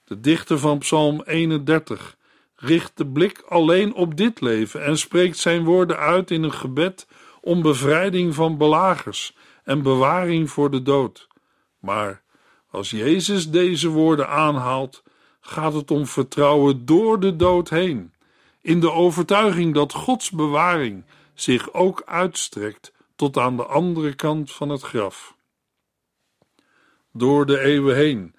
De 0.04 0.20
dichter 0.20 0.60
van 0.60 0.78
Psalm 0.78 1.22
31 1.22 2.18
richt 2.60 2.98
de 2.98 3.08
blik 3.08 3.44
alleen 3.48 3.94
op 3.94 4.18
dit 4.18 4.42
leven 4.42 4.84
en 4.84 4.98
spreekt 4.98 5.38
zijn 5.38 5.64
woorden 5.64 5.98
uit 5.98 6.32
in 6.32 6.44
een 6.44 6.54
gebed 6.54 7.08
om 7.42 7.62
bevrijding 7.62 8.36
van 8.36 8.58
belagers 8.58 9.36
en 9.64 9.82
bewaring 9.82 10.50
voor 10.50 10.72
de 10.72 10.82
dood. 10.82 11.28
Maar 11.80 12.22
als 12.72 12.90
Jezus 12.90 13.50
deze 13.50 13.90
woorden 13.90 14.30
aanhaalt, 14.30 15.04
gaat 15.42 15.74
het 15.74 15.92
om 15.92 16.06
vertrouwen 16.06 16.86
door 16.86 17.20
de 17.20 17.36
dood 17.36 17.70
heen, 17.70 18.14
in 18.62 18.80
de 18.80 18.92
overtuiging 18.92 19.74
dat 19.74 19.94
Gods 19.94 20.30
bewaring 20.30 21.06
zich 21.34 21.74
ook 21.74 22.04
uitstrekt 22.06 22.94
tot 23.16 23.38
aan 23.38 23.58
de 23.58 23.66
andere 23.66 24.14
kant 24.14 24.52
van 24.52 24.70
het 24.70 24.82
graf. 24.82 25.36
Door 27.14 27.46
de 27.46 27.60
eeuwen 27.60 27.96
heen 27.96 28.36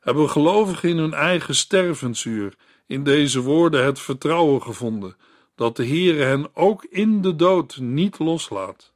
hebben 0.00 0.30
gelovigen 0.30 0.88
in 0.88 0.98
hun 0.98 1.14
eigen 1.14 1.54
stervensuur 1.54 2.54
in 2.86 3.04
deze 3.04 3.40
woorden 3.40 3.84
het 3.84 4.00
vertrouwen 4.00 4.62
gevonden 4.62 5.16
dat 5.54 5.76
de 5.76 5.86
Heere 5.86 6.22
hen 6.22 6.48
ook 6.54 6.84
in 6.84 7.22
de 7.22 7.36
dood 7.36 7.78
niet 7.80 8.18
loslaat. 8.18 8.92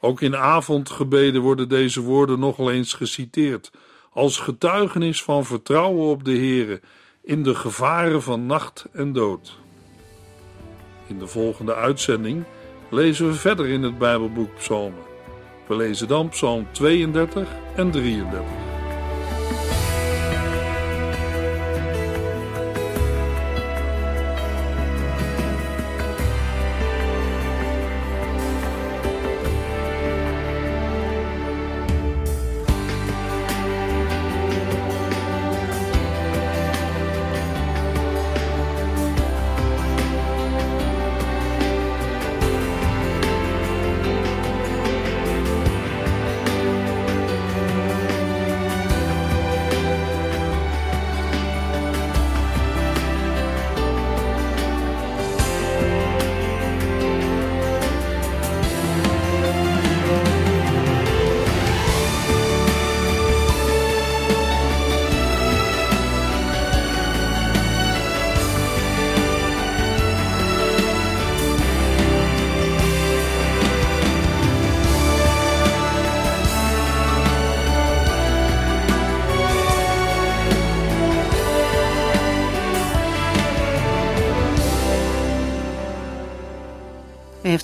Ook 0.00 0.20
in 0.20 0.36
avondgebeden 0.36 1.40
worden 1.42 1.68
deze 1.68 2.00
woorden 2.00 2.38
nogal 2.38 2.70
eens 2.70 2.92
geciteerd 2.92 3.70
als 4.10 4.38
getuigenis 4.38 5.22
van 5.22 5.44
vertrouwen 5.44 6.08
op 6.08 6.24
de 6.24 6.36
Heere 6.36 6.80
in 7.22 7.42
de 7.42 7.54
gevaren 7.54 8.22
van 8.22 8.46
nacht 8.46 8.86
en 8.92 9.12
dood. 9.12 9.58
In 11.06 11.18
de 11.18 11.26
volgende 11.26 11.74
uitzending 11.74 12.44
lezen 12.90 13.26
we 13.26 13.34
verder 13.34 13.66
in 13.66 13.82
het 13.82 13.98
Bijbelboek 13.98 14.54
Psalmen. 14.54 15.02
We 15.68 15.76
lezen 15.76 16.08
dan 16.08 16.28
Psalm 16.28 16.66
32 16.72 17.48
en 17.76 17.90
33. 17.90 18.73